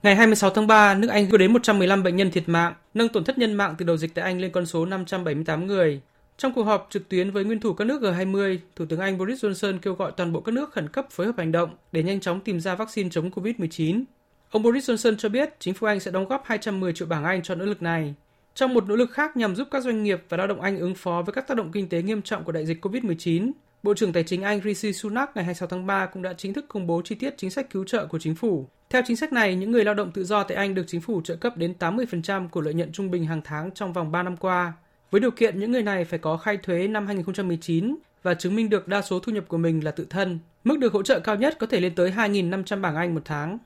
Ngày 0.04 0.16
26 0.16 0.50
tháng 0.50 0.68
3, 0.68 0.94
nước 0.94 1.08
Anh 1.08 1.30
có 1.32 1.38
đến 1.38 1.54
115 1.54 2.04
bệnh 2.04 2.16
nhân 2.16 2.32
thiệt 2.32 2.50
mạng, 2.50 2.74
nâng 2.94 3.10
tổn 3.10 3.24
thất 3.24 3.38
nhân 3.38 3.54
mạng 3.54 3.76
từ 3.78 3.86
đầu 3.86 3.98
dịch 3.98 4.16
tại 4.16 4.26
Anh 4.26 4.42
lên 4.42 4.52
con 4.52 4.66
số 4.66 4.86
578 4.86 5.68
người. 5.68 6.02
Trong 6.38 6.54
cuộc 6.54 6.64
họp 6.64 6.88
trực 6.90 7.10
tuyến 7.10 7.32
với 7.32 7.44
nguyên 7.44 7.60
thủ 7.60 7.74
các 7.74 7.86
nước 7.86 8.02
G20, 8.02 8.58
Thủ 8.76 8.86
tướng 8.86 9.00
Anh 9.00 9.18
Boris 9.18 9.46
Johnson 9.46 9.80
kêu 9.82 9.94
gọi 9.94 10.12
toàn 10.18 10.34
bộ 10.34 10.42
các 10.42 10.52
nước 10.52 10.72
khẩn 10.72 10.90
cấp 10.90 11.08
phối 11.12 11.28
hợp 11.28 11.38
hành 11.38 11.52
động 11.52 11.70
để 11.92 12.04
nhanh 12.04 12.20
chóng 12.20 12.40
tìm 12.40 12.60
ra 12.60 12.76
vaccine 12.76 13.10
chống 13.10 13.30
COVID-19. 13.30 14.04
Ông 14.52 14.64
Boris 14.64 14.90
Johnson 14.90 15.16
cho 15.16 15.30
biết 15.30 15.56
chính 15.60 15.74
phủ 15.74 15.88
Anh 15.88 16.00
sẽ 16.00 16.12
đóng 16.12 16.28
góp 16.28 16.44
210 16.46 16.94
triệu 16.94 17.08
bảng 17.08 17.24
Anh 17.24 17.42
cho 17.44 17.56
nỗ 17.56 17.66
lực 17.66 17.82
này. 17.82 18.16
Trong 18.56 18.74
một 18.74 18.88
nỗ 18.88 18.96
lực 18.96 19.12
khác 19.12 19.38
nhằm 19.38 19.56
giúp 19.56 19.68
các 19.72 19.84
doanh 19.84 20.04
nghiệp 20.04 20.24
và 20.30 20.38
lao 20.38 20.48
động 20.48 20.62
Anh 20.62 20.80
ứng 20.80 20.96
phó 20.96 21.22
với 21.26 21.34
các 21.34 21.48
tác 21.48 21.58
động 21.58 21.72
kinh 21.72 21.90
tế 21.90 22.02
nghiêm 22.02 22.22
trọng 22.22 22.44
của 22.44 22.52
đại 22.52 22.66
dịch 22.66 22.86
COVID-19, 22.86 23.52
Bộ 23.84 23.94
trưởng 23.94 24.14
Tài 24.14 24.24
chính 24.24 24.42
Anh 24.42 24.62
Rishi 24.64 24.94
Sunak 24.94 25.36
ngày 25.36 25.46
26 25.46 25.68
tháng 25.68 25.86
3 25.86 26.06
cũng 26.06 26.24
đã 26.24 26.34
chính 26.34 26.54
thức 26.54 26.66
công 26.68 26.88
bố 26.88 27.02
chi 27.06 27.16
tiết 27.16 27.34
chính 27.38 27.50
sách 27.50 27.70
cứu 27.70 27.84
trợ 27.84 28.06
của 28.06 28.20
chính 28.20 28.36
phủ. 28.36 28.68
Theo 28.90 29.02
chính 29.06 29.18
sách 29.18 29.34
này, 29.34 29.56
những 29.56 29.72
người 29.72 29.86
lao 29.86 29.94
động 29.94 30.12
tự 30.12 30.24
do 30.24 30.44
tại 30.44 30.58
Anh 30.58 30.76
được 30.76 30.84
chính 30.88 31.02
phủ 31.02 31.22
trợ 31.22 31.36
cấp 31.36 31.58
đến 31.58 31.74
80% 31.80 32.50
của 32.50 32.62
lợi 32.62 32.74
nhuận 32.74 32.92
trung 32.92 33.12
bình 33.12 33.26
hàng 33.26 33.42
tháng 33.44 33.72
trong 33.72 33.94
vòng 33.94 34.12
3 34.12 34.24
năm 34.24 34.38
qua, 34.38 34.74
với 35.12 35.22
điều 35.22 35.32
kiện 35.32 35.60
những 35.60 35.72
người 35.72 35.84
này 35.84 36.06
phải 36.06 36.20
có 36.20 36.38
khai 36.38 36.58
thuế 36.58 36.88
năm 36.88 37.08
2019 37.08 37.96
và 38.24 38.34
chứng 38.34 38.56
minh 38.56 38.70
được 38.70 38.88
đa 38.88 39.02
số 39.02 39.20
thu 39.20 39.32
nhập 39.32 39.44
của 39.48 39.58
mình 39.58 39.84
là 39.84 39.92
tự 39.92 40.06
thân. 40.10 40.40
Mức 40.64 40.80
được 40.80 40.94
hỗ 40.94 41.04
trợ 41.04 41.20
cao 41.20 41.36
nhất 41.36 41.58
có 41.60 41.68
thể 41.68 41.80
lên 41.80 41.96
tới 41.96 42.12
2.500 42.12 42.82
bảng 42.82 42.96
Anh 42.96 43.16
một 43.16 43.22
tháng. 43.26 43.58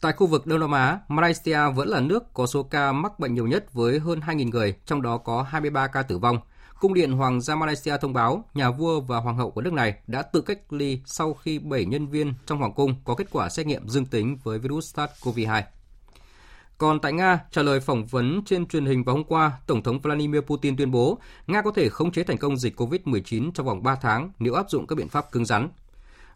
Tại 0.00 0.12
khu 0.12 0.26
vực 0.26 0.46
Đông 0.46 0.60
Nam 0.60 0.72
Á, 0.72 0.98
Malaysia 1.08 1.58
vẫn 1.74 1.88
là 1.88 2.00
nước 2.00 2.34
có 2.34 2.46
số 2.46 2.62
ca 2.62 2.92
mắc 2.92 3.18
bệnh 3.18 3.34
nhiều 3.34 3.46
nhất 3.46 3.72
với 3.72 3.98
hơn 3.98 4.20
2.000 4.20 4.50
người, 4.50 4.74
trong 4.86 5.02
đó 5.02 5.18
có 5.18 5.42
23 5.42 5.86
ca 5.86 6.02
tử 6.02 6.18
vong. 6.18 6.38
Cung 6.80 6.94
điện 6.94 7.12
Hoàng 7.12 7.40
gia 7.40 7.54
Malaysia 7.54 7.96
thông 7.96 8.12
báo 8.12 8.44
nhà 8.54 8.70
vua 8.70 9.00
và 9.00 9.18
hoàng 9.18 9.36
hậu 9.36 9.50
của 9.50 9.60
nước 9.60 9.72
này 9.72 9.94
đã 10.06 10.22
tự 10.22 10.40
cách 10.40 10.72
ly 10.72 11.00
sau 11.04 11.34
khi 11.34 11.58
7 11.58 11.84
nhân 11.84 12.06
viên 12.06 12.34
trong 12.46 12.58
hoàng 12.58 12.72
cung 12.72 12.94
có 13.04 13.14
kết 13.14 13.26
quả 13.30 13.48
xét 13.48 13.66
nghiệm 13.66 13.88
dương 13.88 14.06
tính 14.06 14.38
với 14.42 14.58
virus 14.58 14.98
SARS-CoV-2. 14.98 15.62
Còn 16.82 17.00
tại 17.00 17.12
Nga, 17.12 17.40
trả 17.50 17.62
lời 17.62 17.80
phỏng 17.80 18.06
vấn 18.06 18.42
trên 18.44 18.66
truyền 18.66 18.86
hình 18.86 19.04
vào 19.04 19.16
hôm 19.16 19.24
qua, 19.24 19.52
Tổng 19.66 19.82
thống 19.82 20.00
Vladimir 20.00 20.40
Putin 20.40 20.76
tuyên 20.76 20.90
bố 20.90 21.18
Nga 21.46 21.62
có 21.62 21.70
thể 21.70 21.88
khống 21.88 22.12
chế 22.12 22.22
thành 22.22 22.38
công 22.38 22.56
dịch 22.56 22.80
COVID-19 22.80 23.50
trong 23.54 23.66
vòng 23.66 23.82
3 23.82 23.94
tháng 23.94 24.30
nếu 24.38 24.54
áp 24.54 24.70
dụng 24.70 24.86
các 24.86 24.96
biện 24.96 25.08
pháp 25.08 25.32
cứng 25.32 25.44
rắn. 25.44 25.68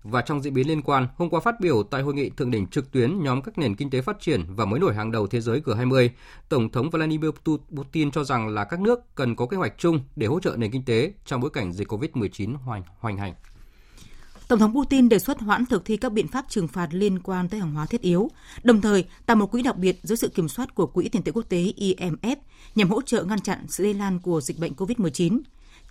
Và 0.02 0.22
trong 0.22 0.42
diễn 0.42 0.54
biến 0.54 0.68
liên 0.68 0.82
quan, 0.82 1.06
hôm 1.16 1.30
qua 1.30 1.40
phát 1.40 1.60
biểu 1.60 1.82
tại 1.82 2.02
hội 2.02 2.14
nghị 2.14 2.30
thượng 2.30 2.50
đỉnh 2.50 2.66
trực 2.66 2.92
tuyến 2.92 3.22
nhóm 3.22 3.42
các 3.42 3.58
nền 3.58 3.74
kinh 3.74 3.90
tế 3.90 4.00
phát 4.00 4.20
triển 4.20 4.44
và 4.48 4.64
mới 4.64 4.80
nổi 4.80 4.94
hàng 4.94 5.12
đầu 5.12 5.26
thế 5.26 5.40
giới 5.40 5.60
G20, 5.60 6.08
Tổng 6.48 6.70
thống 6.70 6.90
Vladimir 6.90 7.30
Putin 7.76 8.10
cho 8.10 8.24
rằng 8.24 8.48
là 8.48 8.64
các 8.64 8.80
nước 8.80 9.14
cần 9.14 9.36
có 9.36 9.46
kế 9.46 9.56
hoạch 9.56 9.74
chung 9.78 10.00
để 10.16 10.26
hỗ 10.26 10.40
trợ 10.40 10.54
nền 10.56 10.70
kinh 10.70 10.84
tế 10.84 11.12
trong 11.24 11.40
bối 11.40 11.50
cảnh 11.50 11.72
dịch 11.72 11.88
COVID-19 11.88 12.56
hoành, 12.56 12.82
hoành 12.98 13.16
hành. 13.16 13.34
Tổng 14.48 14.58
thống 14.58 14.74
Putin 14.74 15.08
đề 15.08 15.18
xuất 15.18 15.40
hoãn 15.40 15.66
thực 15.66 15.84
thi 15.84 15.96
các 15.96 16.12
biện 16.12 16.28
pháp 16.28 16.44
trừng 16.48 16.68
phạt 16.68 16.88
liên 16.90 17.18
quan 17.18 17.48
tới 17.48 17.60
hàng 17.60 17.74
hóa 17.74 17.86
thiết 17.86 18.00
yếu, 18.00 18.30
đồng 18.62 18.80
thời 18.80 19.04
tạo 19.26 19.36
một 19.36 19.46
quỹ 19.46 19.62
đặc 19.62 19.76
biệt 19.76 20.00
dưới 20.02 20.16
sự 20.16 20.28
kiểm 20.28 20.48
soát 20.48 20.74
của 20.74 20.86
Quỹ 20.86 21.08
tiền 21.08 21.22
tệ 21.22 21.32
quốc 21.32 21.42
tế 21.48 21.72
IMF 21.76 22.36
nhằm 22.74 22.90
hỗ 22.90 23.02
trợ 23.02 23.24
ngăn 23.24 23.40
chặn 23.40 23.64
sự 23.68 23.84
lây 23.84 23.94
lan 23.94 24.18
của 24.18 24.40
dịch 24.40 24.58
bệnh 24.58 24.72
COVID-19. 24.72 25.40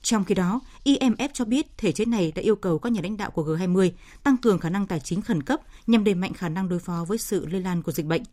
Trong 0.01 0.25
khi 0.25 0.35
đó, 0.35 0.59
IMF 0.83 1.29
cho 1.33 1.45
biết 1.45 1.77
thể 1.77 1.91
chế 1.91 2.05
này 2.05 2.31
đã 2.35 2.41
yêu 2.41 2.55
cầu 2.55 2.79
các 2.79 2.91
nhà 2.91 3.01
lãnh 3.03 3.17
đạo 3.17 3.31
của 3.31 3.43
G20 3.43 3.91
tăng 4.23 4.37
cường 4.37 4.59
khả 4.59 4.69
năng 4.69 4.87
tài 4.87 4.99
chính 4.99 5.21
khẩn 5.21 5.43
cấp 5.43 5.61
nhằm 5.87 6.03
đẩy 6.03 6.15
mạnh 6.15 6.33
khả 6.33 6.49
năng 6.49 6.69
đối 6.69 6.79
phó 6.79 7.05
với 7.07 7.17
sự 7.17 7.45
lây 7.45 7.61
lan 7.61 7.81
của 7.81 7.91
dịch 7.91 8.05
bệnh. 8.05 8.23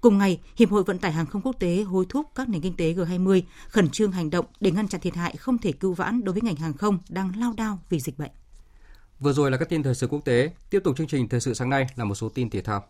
Cùng 0.00 0.18
ngày, 0.18 0.40
Hiệp 0.56 0.70
hội 0.70 0.82
Vận 0.82 0.98
tải 0.98 1.12
Hàng 1.12 1.26
không 1.26 1.42
Quốc 1.42 1.56
tế 1.58 1.82
hối 1.82 2.06
thúc 2.08 2.26
các 2.34 2.48
nền 2.48 2.60
kinh 2.60 2.76
tế 2.76 2.94
G20 2.94 3.42
khẩn 3.68 3.88
trương 3.88 4.12
hành 4.12 4.30
động 4.30 4.46
để 4.60 4.70
ngăn 4.70 4.88
chặn 4.88 5.00
thiệt 5.00 5.14
hại 5.14 5.36
không 5.36 5.58
thể 5.58 5.72
cứu 5.72 5.94
vãn 5.94 6.24
đối 6.24 6.32
với 6.32 6.42
ngành 6.42 6.56
hàng 6.56 6.74
không 6.74 6.98
đang 7.08 7.32
lao 7.36 7.52
đao 7.56 7.78
vì 7.90 8.00
dịch 8.00 8.18
bệnh. 8.18 8.30
Vừa 9.20 9.32
rồi 9.32 9.50
là 9.50 9.56
các 9.56 9.68
tin 9.68 9.82
thời 9.82 9.94
sự 9.94 10.06
quốc 10.06 10.24
tế, 10.24 10.50
tiếp 10.70 10.80
tục 10.84 10.96
chương 10.96 11.06
trình 11.06 11.28
thời 11.28 11.40
sự 11.40 11.54
sáng 11.54 11.70
nay 11.70 11.86
là 11.96 12.04
một 12.04 12.14
số 12.14 12.28
tin 12.28 12.50
thể 12.50 12.60
thao. 12.60 12.84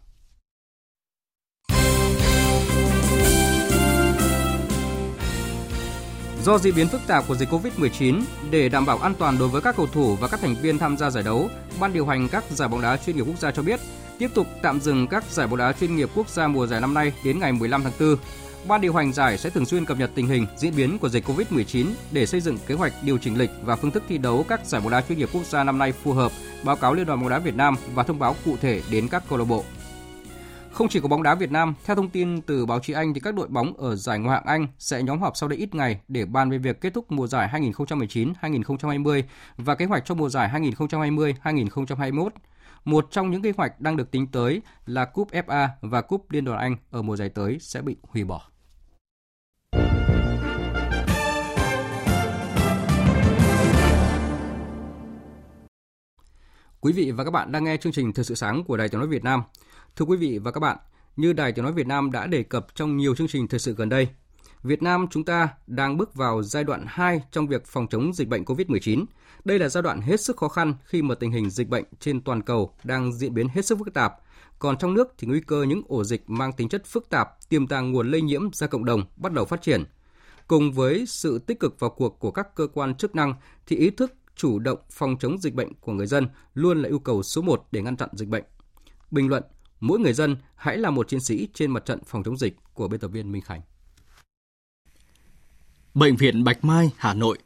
Do 6.43 6.59
diễn 6.59 6.75
biến 6.75 6.89
phức 6.89 7.01
tạp 7.07 7.25
của 7.29 7.35
dịch 7.37 7.49
Covid-19, 7.49 8.23
để 8.51 8.69
đảm 8.69 8.87
bảo 8.87 8.99
an 8.99 9.15
toàn 9.19 9.39
đối 9.39 9.49
với 9.49 9.63
các 9.63 9.77
cầu 9.77 9.87
thủ 9.87 10.17
và 10.17 10.29
các 10.29 10.41
thành 10.41 10.55
viên 10.63 10.79
tham 10.79 10.97
gia 10.97 11.11
giải 11.11 11.25
đấu, 11.25 11.49
Ban 11.81 11.93
điều 11.93 12.07
hành 12.07 12.29
các 12.29 12.45
giải 12.51 12.69
bóng 12.69 12.83
đá 12.83 12.97
chuyên 12.97 13.17
nghiệp 13.17 13.25
quốc 13.27 13.39
gia 13.39 13.51
cho 13.51 13.63
biết 13.63 13.81
tiếp 14.19 14.31
tục 14.35 14.47
tạm 14.63 14.81
dừng 14.81 15.07
các 15.07 15.25
giải 15.25 15.47
bóng 15.47 15.59
đá 15.59 15.73
chuyên 15.73 15.97
nghiệp 15.97 16.11
quốc 16.15 16.29
gia 16.29 16.49
mùa 16.49 16.67
giải 16.67 16.81
năm 16.81 16.95
nay 16.95 17.13
đến 17.25 17.39
ngày 17.39 17.53
15 17.53 17.83
tháng 17.83 17.93
4. 18.01 18.17
Ban 18.69 18.81
điều 18.81 18.95
hành 18.95 19.13
giải 19.13 19.39
sẽ 19.39 19.51
thường 19.51 19.67
xuyên 19.67 19.85
cập 19.85 19.99
nhật 19.99 20.11
tình 20.15 20.27
hình 20.27 20.47
diễn 20.57 20.77
biến 20.77 20.99
của 20.99 21.09
dịch 21.09 21.29
Covid-19 21.29 21.87
để 22.13 22.27
xây 22.27 22.41
dựng 22.41 22.59
kế 22.67 22.75
hoạch 22.75 22.93
điều 23.03 23.19
chỉnh 23.19 23.39
lịch 23.39 23.51
và 23.63 23.77
phương 23.77 23.91
thức 23.91 24.03
thi 24.09 24.19
đấu 24.19 24.45
các 24.49 24.67
giải 24.67 24.81
bóng 24.81 24.91
đá 24.91 25.01
chuyên 25.01 25.19
nghiệp 25.19 25.29
quốc 25.33 25.45
gia 25.45 25.65
năm 25.65 25.79
nay 25.79 25.93
phù 25.93 26.13
hợp, 26.13 26.33
báo 26.65 26.77
cáo 26.77 26.95
Liên 26.95 27.07
đoàn 27.07 27.21
bóng 27.21 27.29
đá 27.29 27.39
Việt 27.39 27.55
Nam 27.55 27.75
và 27.95 28.03
thông 28.03 28.19
báo 28.19 28.35
cụ 28.45 28.57
thể 28.61 28.83
đến 28.91 29.09
các 29.09 29.23
câu 29.29 29.39
lạc 29.39 29.45
bộ. 29.45 29.65
Không 30.73 30.89
chỉ 30.89 31.01
có 31.01 31.09
bóng 31.09 31.23
đá 31.23 31.35
Việt 31.35 31.51
Nam, 31.51 31.75
theo 31.85 31.97
thông 31.97 32.11
tin 32.11 32.41
từ 32.41 32.67
báo 32.67 32.81
chí 32.81 32.93
Anh 32.93 33.15
thì 33.15 33.21
các 33.21 33.35
đội 33.35 33.49
bóng 33.49 33.77
ở 33.77 33.97
giải 33.97 34.19
Ngoại 34.19 34.35
hạng 34.35 34.47
Anh 34.47 34.67
sẽ 34.79 35.03
nhóm 35.03 35.21
họp 35.21 35.37
sau 35.37 35.49
đây 35.49 35.59
ít 35.59 35.75
ngày 35.75 36.01
để 36.09 36.25
bàn 36.25 36.51
về 36.51 36.59
việc 36.59 36.81
kết 36.81 36.95
thúc 36.95 37.13
mùa 37.13 37.27
giải 37.27 37.49
2019-2020 37.53 39.23
và 39.57 39.75
kế 39.75 39.85
hoạch 39.85 40.05
cho 40.05 40.15
mùa 40.15 40.29
giải 40.29 40.51
2020-2021. 40.53 42.29
Một 42.85 43.07
trong 43.11 43.31
những 43.31 43.43
kế 43.43 43.53
hoạch 43.57 43.81
đang 43.81 43.97
được 43.97 44.11
tính 44.11 44.27
tới 44.27 44.63
là 44.87 45.05
Cúp 45.05 45.31
FA 45.31 45.69
và 45.81 46.03
Cúp 46.03 46.31
Liên 46.31 46.45
đoàn 46.45 46.59
Anh 46.59 46.77
ở 46.91 47.03
mùa 47.03 47.17
giải 47.17 47.29
tới 47.29 47.59
sẽ 47.61 47.83
bị 47.83 47.97
hủy 48.03 48.25
bỏ. 48.25 48.51
Quý 56.81 56.93
vị 56.93 57.11
và 57.11 57.25
các 57.25 57.31
bạn 57.31 57.53
đang 57.53 57.65
nghe 57.65 57.77
chương 57.77 57.93
trình 57.93 58.13
Thời 58.13 58.25
sự 58.25 58.35
sáng 58.35 58.65
của 58.65 58.77
Đài 58.77 58.89
Tiếng 58.89 58.99
nói 58.99 59.09
Việt 59.09 59.25
Nam. 59.25 59.43
Thưa 59.97 60.05
quý 60.05 60.17
vị 60.17 60.39
và 60.39 60.51
các 60.51 60.61
bạn, 60.61 60.79
như 61.17 61.33
Đài 61.33 61.53
Tiếng 61.53 61.65
nói 61.65 61.73
Việt 61.73 61.87
Nam 61.87 62.13
đã 62.13 62.27
đề 62.27 62.43
cập 62.43 62.67
trong 62.75 62.97
nhiều 62.97 63.15
chương 63.15 63.29
trình 63.29 63.49
thời 63.49 63.61
sự 63.61 63.75
gần 63.75 63.89
đây, 63.89 64.09
Việt 64.63 64.83
Nam 64.83 65.07
chúng 65.11 65.25
ta 65.25 65.49
đang 65.67 65.97
bước 65.97 66.15
vào 66.15 66.43
giai 66.43 66.65
đoạn 66.65 66.85
2 66.89 67.23
trong 67.31 67.47
việc 67.47 67.67
phòng 67.67 67.87
chống 67.91 68.13
dịch 68.15 68.29
bệnh 68.29 68.45
COVID-19. 68.45 69.05
Đây 69.45 69.59
là 69.59 69.69
giai 69.69 69.83
đoạn 69.83 70.01
hết 70.01 70.21
sức 70.21 70.37
khó 70.37 70.49
khăn 70.49 70.75
khi 70.85 71.03
mà 71.03 71.15
tình 71.15 71.33
hình 71.33 71.51
dịch 71.51 71.69
bệnh 71.69 71.85
trên 72.01 72.21
toàn 72.21 72.43
cầu 72.43 72.75
đang 72.85 73.13
diễn 73.13 73.35
biến 73.35 73.49
hết 73.49 73.67
sức 73.67 73.79
phức 73.79 73.95
tạp. 73.95 74.15
Còn 74.59 74.79
trong 74.79 74.95
nước 74.95 75.15
thì 75.19 75.27
nguy 75.27 75.41
cơ 75.41 75.63
những 75.63 75.83
ổ 75.89 76.05
dịch 76.05 76.31
mang 76.31 76.53
tính 76.53 76.69
chất 76.69 76.87
phức 76.87 77.09
tạp, 77.09 77.49
tiềm 77.49 77.67
tàng 77.67 77.93
nguồn 77.93 78.11
lây 78.11 78.23
nhiễm 78.23 78.53
ra 78.53 78.67
cộng 78.67 78.85
đồng 78.85 79.05
bắt 79.17 79.33
đầu 79.33 79.45
phát 79.45 79.63
triển. 79.63 79.85
Cùng 80.47 80.73
với 80.73 81.05
sự 81.07 81.39
tích 81.39 81.61
cực 81.61 81.81
vào 81.81 81.91
cuộc 81.91 82.19
của 82.19 82.31
các 82.31 82.55
cơ 82.55 82.67
quan 82.67 82.95
chức 82.95 83.15
năng 83.15 83.35
thì 83.67 83.77
ý 83.77 83.91
thức 83.91 84.15
chủ 84.37 84.59
động 84.59 84.79
phòng 84.91 85.17
chống 85.21 85.39
dịch 85.39 85.55
bệnh 85.55 85.75
của 85.75 85.93
người 85.93 86.07
dân 86.07 86.29
luôn 86.55 86.83
là 86.83 86.89
yêu 86.89 86.99
cầu 86.99 87.23
số 87.23 87.43
1 87.43 87.67
để 87.73 87.83
ngăn 87.83 87.97
chặn 87.97 88.09
dịch 88.13 88.29
bệnh. 88.29 88.45
Bình 89.11 89.29
luận, 89.29 89.43
mỗi 89.81 89.99
người 89.99 90.13
dân 90.13 90.37
hãy 90.55 90.79
là 90.79 90.91
một 90.91 91.09
chiến 91.09 91.21
sĩ 91.21 91.49
trên 91.55 91.71
mặt 91.71 91.85
trận 91.85 92.05
phòng 92.07 92.23
chống 92.23 92.37
dịch 92.37 92.57
của 92.75 92.89
biên 92.89 93.01
tập 93.01 93.09
viên 93.09 93.33
Minh 93.33 93.43
Khánh. 93.43 93.61
Bệnh 95.95 96.17
viện 96.17 96.45
Bạch 96.45 96.65
Mai, 96.65 96.91
Hà 96.97 97.15
Nội 97.15 97.39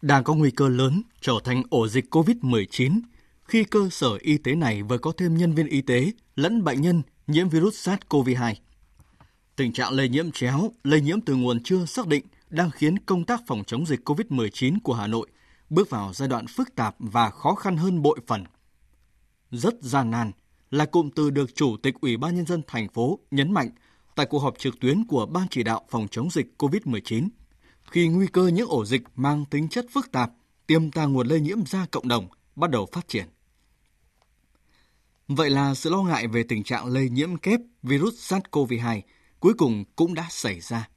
đang 0.00 0.24
có 0.24 0.34
nguy 0.34 0.50
cơ 0.50 0.68
lớn 0.68 1.02
trở 1.20 1.32
thành 1.44 1.62
ổ 1.70 1.88
dịch 1.88 2.14
COVID-19 2.14 3.00
khi 3.44 3.64
cơ 3.64 3.88
sở 3.90 4.18
y 4.20 4.38
tế 4.38 4.54
này 4.54 4.82
vừa 4.82 4.98
có 4.98 5.12
thêm 5.16 5.36
nhân 5.36 5.54
viên 5.54 5.66
y 5.66 5.80
tế 5.80 6.12
lẫn 6.36 6.64
bệnh 6.64 6.80
nhân 6.80 7.02
nhiễm 7.26 7.48
virus 7.48 7.88
SARS-CoV-2. 7.88 8.54
Tình 9.56 9.72
trạng 9.72 9.92
lây 9.92 10.08
nhiễm 10.08 10.30
chéo, 10.30 10.72
lây 10.84 11.00
nhiễm 11.00 11.20
từ 11.20 11.34
nguồn 11.34 11.62
chưa 11.62 11.86
xác 11.86 12.06
định 12.06 12.24
đang 12.50 12.70
khiến 12.70 12.98
công 12.98 13.24
tác 13.24 13.40
phòng 13.46 13.62
chống 13.66 13.86
dịch 13.86 14.00
COVID-19 14.08 14.78
của 14.82 14.94
Hà 14.94 15.06
Nội 15.06 15.26
bước 15.70 15.90
vào 15.90 16.12
giai 16.14 16.28
đoạn 16.28 16.46
phức 16.46 16.74
tạp 16.74 16.94
và 16.98 17.30
khó 17.30 17.54
khăn 17.54 17.76
hơn 17.76 18.02
bội 18.02 18.18
phần. 18.26 18.44
Rất 19.50 19.74
gian 19.80 20.10
nan 20.10 20.30
là 20.70 20.86
cụm 20.86 21.10
từ 21.10 21.30
được 21.30 21.54
Chủ 21.54 21.76
tịch 21.82 21.94
Ủy 22.00 22.16
ban 22.16 22.36
Nhân 22.36 22.46
dân 22.46 22.62
thành 22.66 22.88
phố 22.88 23.18
nhấn 23.30 23.52
mạnh 23.52 23.70
tại 24.14 24.26
cuộc 24.26 24.38
họp 24.38 24.58
trực 24.58 24.80
tuyến 24.80 25.04
của 25.04 25.26
Ban 25.26 25.48
chỉ 25.50 25.62
đạo 25.62 25.82
phòng 25.90 26.08
chống 26.10 26.30
dịch 26.30 26.46
COVID-19 26.58 27.28
khi 27.92 28.08
nguy 28.08 28.26
cơ 28.26 28.46
những 28.46 28.68
ổ 28.68 28.84
dịch 28.84 29.02
mang 29.16 29.44
tính 29.44 29.68
chất 29.68 29.86
phức 29.90 30.12
tạp, 30.12 30.30
tiềm 30.66 30.90
tàng 30.90 31.12
nguồn 31.12 31.26
lây 31.26 31.40
nhiễm 31.40 31.66
ra 31.66 31.86
cộng 31.90 32.08
đồng 32.08 32.28
bắt 32.56 32.70
đầu 32.70 32.88
phát 32.92 33.08
triển. 33.08 33.26
Vậy 35.28 35.50
là 35.50 35.74
sự 35.74 35.90
lo 35.90 36.02
ngại 36.02 36.26
về 36.26 36.42
tình 36.42 36.62
trạng 36.62 36.86
lây 36.86 37.08
nhiễm 37.08 37.36
kép 37.36 37.60
virus 37.82 38.32
SARS-CoV-2 38.32 39.00
cuối 39.40 39.54
cùng 39.54 39.84
cũng 39.96 40.14
đã 40.14 40.26
xảy 40.30 40.60
ra. 40.60 40.88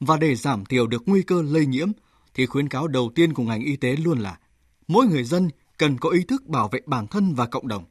Và 0.00 0.16
để 0.16 0.34
giảm 0.34 0.64
thiểu 0.64 0.86
được 0.86 1.02
nguy 1.06 1.22
cơ 1.22 1.42
lây 1.42 1.66
nhiễm 1.66 1.92
thì 2.34 2.46
khuyến 2.46 2.68
cáo 2.68 2.88
đầu 2.88 3.12
tiên 3.14 3.32
của 3.32 3.42
ngành 3.42 3.62
y 3.62 3.76
tế 3.76 3.96
luôn 3.96 4.18
là 4.18 4.38
mỗi 4.88 5.06
người 5.06 5.24
dân 5.24 5.50
cần 5.78 5.98
có 5.98 6.10
ý 6.10 6.22
thức 6.22 6.46
bảo 6.46 6.68
vệ 6.68 6.80
bản 6.86 7.06
thân 7.06 7.34
và 7.34 7.46
cộng 7.46 7.68
đồng. 7.68 7.84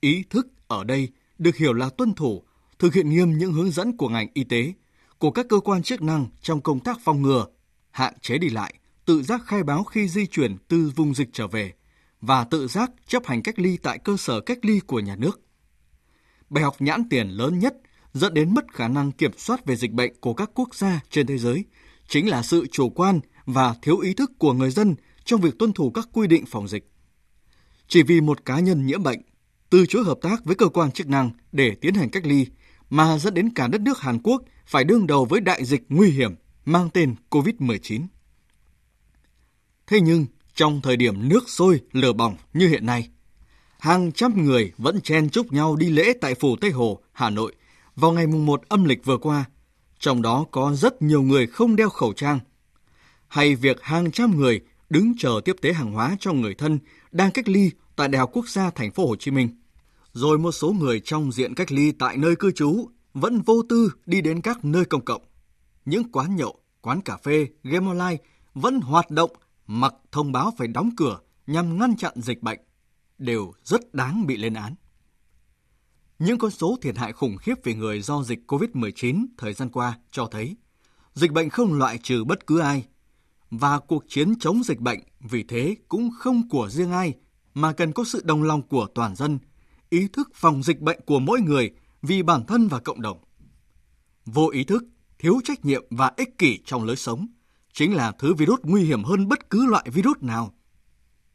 Ý 0.00 0.24
thức 0.30 0.46
ở 0.68 0.84
đây 0.84 1.08
được 1.38 1.56
hiểu 1.56 1.72
là 1.72 1.90
tuân 1.90 2.14
thủ, 2.14 2.42
thực 2.78 2.94
hiện 2.94 3.10
nghiêm 3.10 3.38
những 3.38 3.52
hướng 3.52 3.70
dẫn 3.70 3.96
của 3.96 4.08
ngành 4.08 4.28
y 4.34 4.44
tế, 4.44 4.72
của 5.20 5.30
các 5.30 5.46
cơ 5.48 5.60
quan 5.60 5.82
chức 5.82 6.02
năng 6.02 6.26
trong 6.42 6.60
công 6.60 6.80
tác 6.80 7.00
phòng 7.04 7.22
ngừa, 7.22 7.46
hạn 7.90 8.14
chế 8.20 8.38
đi 8.38 8.48
lại, 8.48 8.74
tự 9.04 9.22
giác 9.22 9.40
khai 9.46 9.62
báo 9.62 9.84
khi 9.84 10.08
di 10.08 10.26
chuyển 10.26 10.56
từ 10.68 10.92
vùng 10.96 11.14
dịch 11.14 11.28
trở 11.32 11.46
về 11.46 11.72
và 12.20 12.44
tự 12.44 12.68
giác 12.68 12.90
chấp 13.06 13.26
hành 13.26 13.42
cách 13.42 13.58
ly 13.58 13.76
tại 13.82 13.98
cơ 13.98 14.16
sở 14.16 14.40
cách 14.40 14.58
ly 14.62 14.80
của 14.80 15.00
nhà 15.00 15.16
nước. 15.16 15.40
Bài 16.50 16.64
học 16.64 16.76
nhãn 16.78 17.08
tiền 17.08 17.28
lớn 17.28 17.58
nhất 17.58 17.76
dẫn 18.12 18.34
đến 18.34 18.54
mất 18.54 18.72
khả 18.72 18.88
năng 18.88 19.12
kiểm 19.12 19.30
soát 19.36 19.64
về 19.64 19.76
dịch 19.76 19.92
bệnh 19.92 20.20
của 20.20 20.34
các 20.34 20.50
quốc 20.54 20.74
gia 20.74 21.00
trên 21.10 21.26
thế 21.26 21.38
giới 21.38 21.64
chính 22.08 22.28
là 22.28 22.42
sự 22.42 22.66
chủ 22.66 22.90
quan 22.90 23.20
và 23.46 23.74
thiếu 23.82 23.98
ý 23.98 24.14
thức 24.14 24.32
của 24.38 24.52
người 24.52 24.70
dân 24.70 24.94
trong 25.24 25.40
việc 25.40 25.58
tuân 25.58 25.72
thủ 25.72 25.90
các 25.90 26.08
quy 26.12 26.26
định 26.26 26.46
phòng 26.46 26.68
dịch. 26.68 26.90
Chỉ 27.88 28.02
vì 28.02 28.20
một 28.20 28.44
cá 28.44 28.60
nhân 28.60 28.86
nhiễm 28.86 29.02
bệnh, 29.02 29.22
từ 29.70 29.86
chối 29.86 30.04
hợp 30.04 30.18
tác 30.22 30.44
với 30.44 30.56
cơ 30.56 30.68
quan 30.68 30.92
chức 30.92 31.08
năng 31.08 31.30
để 31.52 31.74
tiến 31.80 31.94
hành 31.94 32.10
cách 32.10 32.26
ly 32.26 32.46
mà 32.90 33.18
dẫn 33.18 33.34
đến 33.34 33.54
cả 33.54 33.68
đất 33.68 33.80
nước 33.80 34.00
Hàn 34.00 34.18
Quốc 34.22 34.42
phải 34.66 34.84
đương 34.84 35.06
đầu 35.06 35.24
với 35.24 35.40
đại 35.40 35.64
dịch 35.64 35.82
nguy 35.88 36.10
hiểm 36.10 36.34
mang 36.64 36.90
tên 36.90 37.14
COVID-19. 37.30 38.06
Thế 39.86 40.00
nhưng, 40.00 40.26
trong 40.54 40.80
thời 40.80 40.96
điểm 40.96 41.28
nước 41.28 41.48
sôi 41.48 41.80
lửa 41.92 42.12
bỏng 42.12 42.36
như 42.52 42.68
hiện 42.68 42.86
nay, 42.86 43.08
hàng 43.78 44.12
trăm 44.12 44.44
người 44.44 44.72
vẫn 44.78 45.00
chen 45.00 45.30
chúc 45.30 45.52
nhau 45.52 45.76
đi 45.76 45.90
lễ 45.90 46.12
tại 46.20 46.34
phủ 46.34 46.56
Tây 46.56 46.70
Hồ, 46.70 47.00
Hà 47.12 47.30
Nội 47.30 47.54
vào 47.96 48.12
ngày 48.12 48.26
mùng 48.26 48.46
1 48.46 48.62
âm 48.68 48.84
lịch 48.84 49.04
vừa 49.04 49.18
qua, 49.18 49.44
trong 49.98 50.22
đó 50.22 50.44
có 50.50 50.74
rất 50.74 51.02
nhiều 51.02 51.22
người 51.22 51.46
không 51.46 51.76
đeo 51.76 51.88
khẩu 51.88 52.12
trang. 52.12 52.40
Hay 53.28 53.54
việc 53.54 53.82
hàng 53.82 54.10
trăm 54.10 54.36
người 54.36 54.60
đứng 54.90 55.12
chờ 55.18 55.40
tiếp 55.44 55.56
tế 55.62 55.72
hàng 55.72 55.92
hóa 55.92 56.16
cho 56.20 56.32
người 56.32 56.54
thân 56.54 56.78
đang 57.12 57.30
cách 57.30 57.48
ly 57.48 57.70
tại 57.96 58.08
Đại 58.08 58.20
học 58.20 58.30
Quốc 58.32 58.48
gia 58.48 58.70
Thành 58.70 58.92
phố 58.92 59.06
Hồ 59.06 59.16
Chí 59.16 59.30
Minh. 59.30 59.59
Rồi 60.12 60.38
một 60.38 60.52
số 60.52 60.72
người 60.72 61.00
trong 61.04 61.32
diện 61.32 61.54
cách 61.54 61.72
ly 61.72 61.92
tại 61.92 62.16
nơi 62.16 62.36
cư 62.36 62.50
trú 62.52 62.88
vẫn 63.14 63.40
vô 63.40 63.62
tư 63.68 63.92
đi 64.06 64.20
đến 64.20 64.40
các 64.40 64.64
nơi 64.64 64.84
công 64.84 65.04
cộng. 65.04 65.22
Những 65.84 66.12
quán 66.12 66.36
nhậu, 66.36 66.60
quán 66.80 67.00
cà 67.00 67.16
phê, 67.16 67.46
game 67.62 67.86
online 67.86 68.16
vẫn 68.54 68.80
hoạt 68.80 69.10
động 69.10 69.30
mặc 69.66 69.94
thông 70.12 70.32
báo 70.32 70.52
phải 70.58 70.68
đóng 70.68 70.90
cửa 70.96 71.18
nhằm 71.46 71.78
ngăn 71.78 71.96
chặn 71.96 72.12
dịch 72.16 72.42
bệnh, 72.42 72.58
đều 73.18 73.52
rất 73.64 73.94
đáng 73.94 74.26
bị 74.26 74.36
lên 74.36 74.54
án. 74.54 74.74
Những 76.18 76.38
con 76.38 76.50
số 76.50 76.76
thiệt 76.82 76.96
hại 76.96 77.12
khủng 77.12 77.36
khiếp 77.36 77.54
về 77.64 77.74
người 77.74 78.02
do 78.02 78.22
dịch 78.22 78.38
COVID-19 78.46 79.26
thời 79.38 79.52
gian 79.52 79.70
qua 79.70 79.98
cho 80.10 80.26
thấy 80.26 80.56
dịch 81.14 81.32
bệnh 81.32 81.50
không 81.50 81.74
loại 81.74 81.98
trừ 82.02 82.24
bất 82.24 82.46
cứ 82.46 82.58
ai 82.60 82.84
và 83.50 83.78
cuộc 83.78 84.04
chiến 84.08 84.38
chống 84.40 84.62
dịch 84.64 84.80
bệnh 84.80 85.00
vì 85.20 85.42
thế 85.42 85.76
cũng 85.88 86.10
không 86.18 86.48
của 86.48 86.68
riêng 86.70 86.92
ai 86.92 87.14
mà 87.54 87.72
cần 87.72 87.92
có 87.92 88.04
sự 88.04 88.22
đồng 88.24 88.42
lòng 88.42 88.62
của 88.62 88.86
toàn 88.94 89.16
dân, 89.16 89.38
ý 89.90 90.08
thức 90.08 90.30
phòng 90.34 90.62
dịch 90.62 90.80
bệnh 90.80 91.00
của 91.06 91.18
mỗi 91.18 91.40
người 91.40 91.70
vì 92.02 92.22
bản 92.22 92.46
thân 92.46 92.68
và 92.68 92.78
cộng 92.78 93.02
đồng. 93.02 93.18
Vô 94.26 94.48
ý 94.48 94.64
thức, 94.64 94.84
thiếu 95.18 95.40
trách 95.44 95.64
nhiệm 95.64 95.84
và 95.90 96.12
ích 96.16 96.38
kỷ 96.38 96.58
trong 96.64 96.84
lối 96.84 96.96
sống 96.96 97.26
chính 97.72 97.94
là 97.94 98.12
thứ 98.12 98.34
virus 98.34 98.60
nguy 98.62 98.82
hiểm 98.82 99.04
hơn 99.04 99.28
bất 99.28 99.50
cứ 99.50 99.66
loại 99.66 99.86
virus 99.90 100.16
nào. 100.20 100.54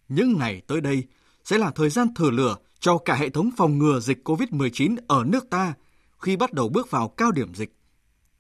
Những 0.07 0.37
ngày 0.37 0.61
tới 0.67 0.81
đây 0.81 1.03
sẽ 1.43 1.57
là 1.57 1.71
thời 1.71 1.89
gian 1.89 2.13
thử 2.13 2.31
lửa 2.31 2.57
cho 2.79 2.97
cả 2.97 3.15
hệ 3.15 3.29
thống 3.29 3.49
phòng 3.57 3.77
ngừa 3.77 3.99
dịch 3.99 4.29
COVID-19 4.29 4.95
ở 5.07 5.23
nước 5.27 5.49
ta 5.49 5.73
khi 6.19 6.35
bắt 6.35 6.53
đầu 6.53 6.69
bước 6.69 6.91
vào 6.91 7.09
cao 7.09 7.31
điểm 7.31 7.53
dịch. 7.53 7.75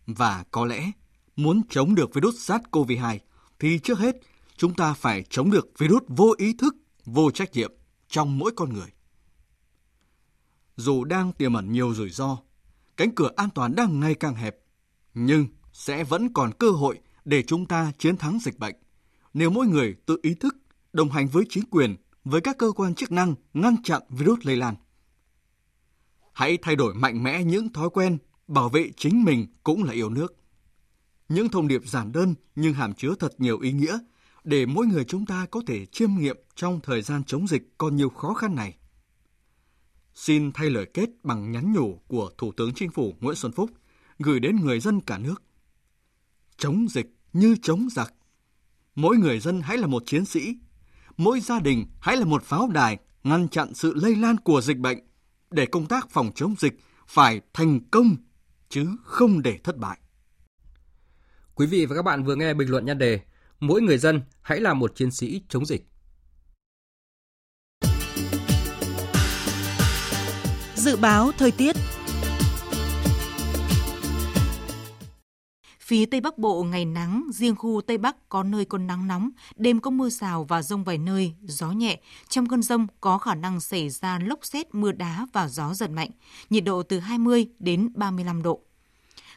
Và 0.07 0.43
có 0.51 0.65
lẽ, 0.65 0.91
muốn 1.35 1.61
chống 1.69 1.95
được 1.95 2.13
virus 2.13 2.51
SARS-CoV-2 2.51 3.17
thì 3.59 3.79
trước 3.79 3.99
hết 3.99 4.15
chúng 4.57 4.73
ta 4.73 4.93
phải 4.93 5.23
chống 5.29 5.51
được 5.51 5.67
virus 5.77 6.03
vô 6.07 6.33
ý 6.37 6.53
thức, 6.53 6.75
vô 7.05 7.31
trách 7.31 7.53
nhiệm, 7.53 7.71
trong 8.07 8.37
mỗi 8.37 8.51
con 8.55 8.73
người. 8.73 8.87
Dù 10.75 11.03
đang 11.03 11.33
tiềm 11.33 11.53
ẩn 11.53 11.71
nhiều 11.71 11.93
rủi 11.93 12.09
ro, 12.09 12.37
cánh 12.97 13.15
cửa 13.15 13.29
an 13.35 13.49
toàn 13.55 13.75
đang 13.75 13.99
ngày 13.99 14.15
càng 14.15 14.35
hẹp, 14.35 14.57
nhưng 15.13 15.47
sẽ 15.73 16.03
vẫn 16.03 16.33
còn 16.33 16.51
cơ 16.59 16.69
hội 16.69 16.99
để 17.25 17.43
chúng 17.43 17.65
ta 17.65 17.91
chiến 17.97 18.17
thắng 18.17 18.39
dịch 18.41 18.59
bệnh. 18.59 18.75
Nếu 19.33 19.49
mỗi 19.49 19.67
người 19.67 19.95
tự 20.05 20.19
ý 20.21 20.33
thức, 20.33 20.55
đồng 20.93 21.09
hành 21.09 21.27
với 21.27 21.43
chính 21.49 21.63
quyền, 21.71 21.95
với 22.23 22.41
các 22.41 22.57
cơ 22.57 22.71
quan 22.71 22.95
chức 22.95 23.11
năng 23.11 23.35
ngăn 23.53 23.83
chặn 23.83 24.01
virus 24.09 24.39
lây 24.43 24.55
lan. 24.55 24.75
Hãy 26.33 26.57
thay 26.61 26.75
đổi 26.75 26.93
mạnh 26.93 27.23
mẽ 27.23 27.43
những 27.43 27.73
thói 27.73 27.89
quen, 27.89 28.17
bảo 28.47 28.69
vệ 28.69 28.91
chính 28.97 29.23
mình 29.23 29.47
cũng 29.63 29.83
là 29.83 29.93
yêu 29.93 30.09
nước. 30.09 30.35
Những 31.29 31.49
thông 31.49 31.67
điệp 31.67 31.81
giản 31.85 32.11
đơn 32.11 32.35
nhưng 32.55 32.73
hàm 32.73 32.93
chứa 32.93 33.15
thật 33.19 33.33
nhiều 33.37 33.59
ý 33.59 33.71
nghĩa 33.71 33.99
để 34.43 34.65
mỗi 34.65 34.87
người 34.87 35.05
chúng 35.05 35.25
ta 35.25 35.45
có 35.51 35.61
thể 35.67 35.85
chiêm 35.85 36.09
nghiệm 36.15 36.37
trong 36.55 36.79
thời 36.83 37.01
gian 37.01 37.23
chống 37.23 37.47
dịch 37.47 37.73
còn 37.77 37.95
nhiều 37.95 38.09
khó 38.09 38.33
khăn 38.33 38.55
này. 38.55 38.77
Xin 40.15 40.51
thay 40.51 40.69
lời 40.69 40.85
kết 40.93 41.09
bằng 41.23 41.51
nhắn 41.51 41.73
nhủ 41.73 42.01
của 42.07 42.31
Thủ 42.37 42.51
tướng 42.57 42.73
Chính 42.73 42.91
phủ 42.91 43.15
Nguyễn 43.19 43.35
Xuân 43.35 43.51
Phúc 43.51 43.69
gửi 44.19 44.39
đến 44.39 44.55
người 44.55 44.79
dân 44.79 45.01
cả 45.01 45.17
nước. 45.17 45.43
Chống 46.57 46.87
dịch 46.89 47.15
như 47.33 47.55
chống 47.61 47.87
giặc. 47.91 48.13
Mỗi 48.95 49.17
người 49.17 49.39
dân 49.39 49.61
hãy 49.61 49.77
là 49.77 49.87
một 49.87 50.03
chiến 50.05 50.25
sĩ, 50.25 50.57
mỗi 51.17 51.39
gia 51.39 51.59
đình 51.59 51.85
hãy 51.99 52.17
là 52.17 52.25
một 52.25 52.43
pháo 52.43 52.67
đài 52.67 52.97
ngăn 53.23 53.49
chặn 53.49 53.73
sự 53.73 53.93
lây 53.93 54.15
lan 54.15 54.37
của 54.37 54.61
dịch 54.61 54.77
bệnh 54.77 54.99
để 55.51 55.65
công 55.65 55.85
tác 55.85 56.09
phòng 56.09 56.31
chống 56.35 56.55
dịch 56.59 56.79
phải 57.07 57.41
thành 57.53 57.79
công 57.91 58.15
chứ 58.69 58.87
không 59.03 59.41
để 59.41 59.59
thất 59.63 59.77
bại. 59.77 59.99
Quý 61.55 61.65
vị 61.65 61.85
và 61.85 61.95
các 61.95 62.01
bạn 62.01 62.23
vừa 62.23 62.35
nghe 62.35 62.53
bình 62.53 62.69
luận 62.69 62.85
nhan 62.85 62.97
đề 62.97 63.19
Mỗi 63.59 63.81
người 63.81 63.97
dân 63.97 64.21
hãy 64.41 64.59
là 64.59 64.73
một 64.73 64.95
chiến 64.95 65.11
sĩ 65.11 65.41
chống 65.49 65.65
dịch. 65.65 65.85
Dự 70.85 70.95
báo 70.95 71.31
thời 71.37 71.51
tiết 71.51 71.75
Phía 75.79 76.05
Tây 76.05 76.21
Bắc 76.21 76.37
Bộ 76.37 76.63
ngày 76.63 76.85
nắng, 76.85 77.23
riêng 77.33 77.55
khu 77.55 77.81
Tây 77.87 77.97
Bắc 77.97 78.29
có 78.29 78.43
nơi 78.43 78.65
có 78.65 78.77
nắng 78.77 79.07
nóng, 79.07 79.29
đêm 79.55 79.79
có 79.79 79.91
mưa 79.91 80.09
rào 80.09 80.43
và 80.43 80.61
rông 80.61 80.83
vài 80.83 80.97
nơi, 80.97 81.33
gió 81.43 81.71
nhẹ. 81.71 81.99
Trong 82.29 82.47
cơn 82.47 82.61
rông 82.61 82.87
có 83.01 83.17
khả 83.17 83.35
năng 83.35 83.59
xảy 83.59 83.89
ra 83.89 84.19
lốc 84.19 84.45
xét, 84.45 84.75
mưa 84.75 84.91
đá 84.91 85.27
và 85.33 85.47
gió 85.47 85.73
giật 85.73 85.89
mạnh, 85.89 86.09
nhiệt 86.49 86.63
độ 86.63 86.83
từ 86.83 86.99
20 86.99 87.47
đến 87.59 87.89
35 87.95 88.43
độ. 88.43 88.59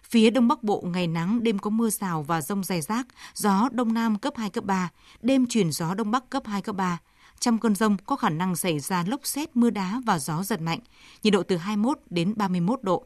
Phía 0.02 0.30
Đông 0.30 0.48
Bắc 0.48 0.62
Bộ 0.62 0.84
ngày 0.86 1.06
nắng, 1.06 1.42
đêm 1.42 1.58
có 1.58 1.70
mưa 1.70 1.90
rào 1.90 2.22
và 2.22 2.40
rông 2.40 2.64
rải 2.64 2.80
rác, 2.80 3.06
gió 3.34 3.68
Đông 3.72 3.94
Nam 3.94 4.18
cấp 4.18 4.34
2, 4.36 4.50
cấp 4.50 4.64
3, 4.64 4.90
đêm 5.22 5.46
chuyển 5.46 5.72
gió 5.72 5.94
Đông 5.94 6.10
Bắc 6.10 6.30
cấp 6.30 6.42
2, 6.46 6.62
cấp 6.62 6.76
3. 6.76 6.98
Trong 7.40 7.58
cơn 7.58 7.74
rông 7.74 7.96
có 8.06 8.16
khả 8.16 8.28
năng 8.28 8.56
xảy 8.56 8.80
ra 8.80 9.04
lốc 9.06 9.26
xét, 9.26 9.56
mưa 9.56 9.70
đá 9.70 10.00
và 10.06 10.18
gió 10.18 10.42
giật 10.42 10.60
mạnh, 10.60 10.78
nhiệt 11.22 11.32
độ 11.32 11.42
từ 11.42 11.56
21 11.56 11.98
đến 12.10 12.32
31 12.36 12.82
độ. 12.82 13.04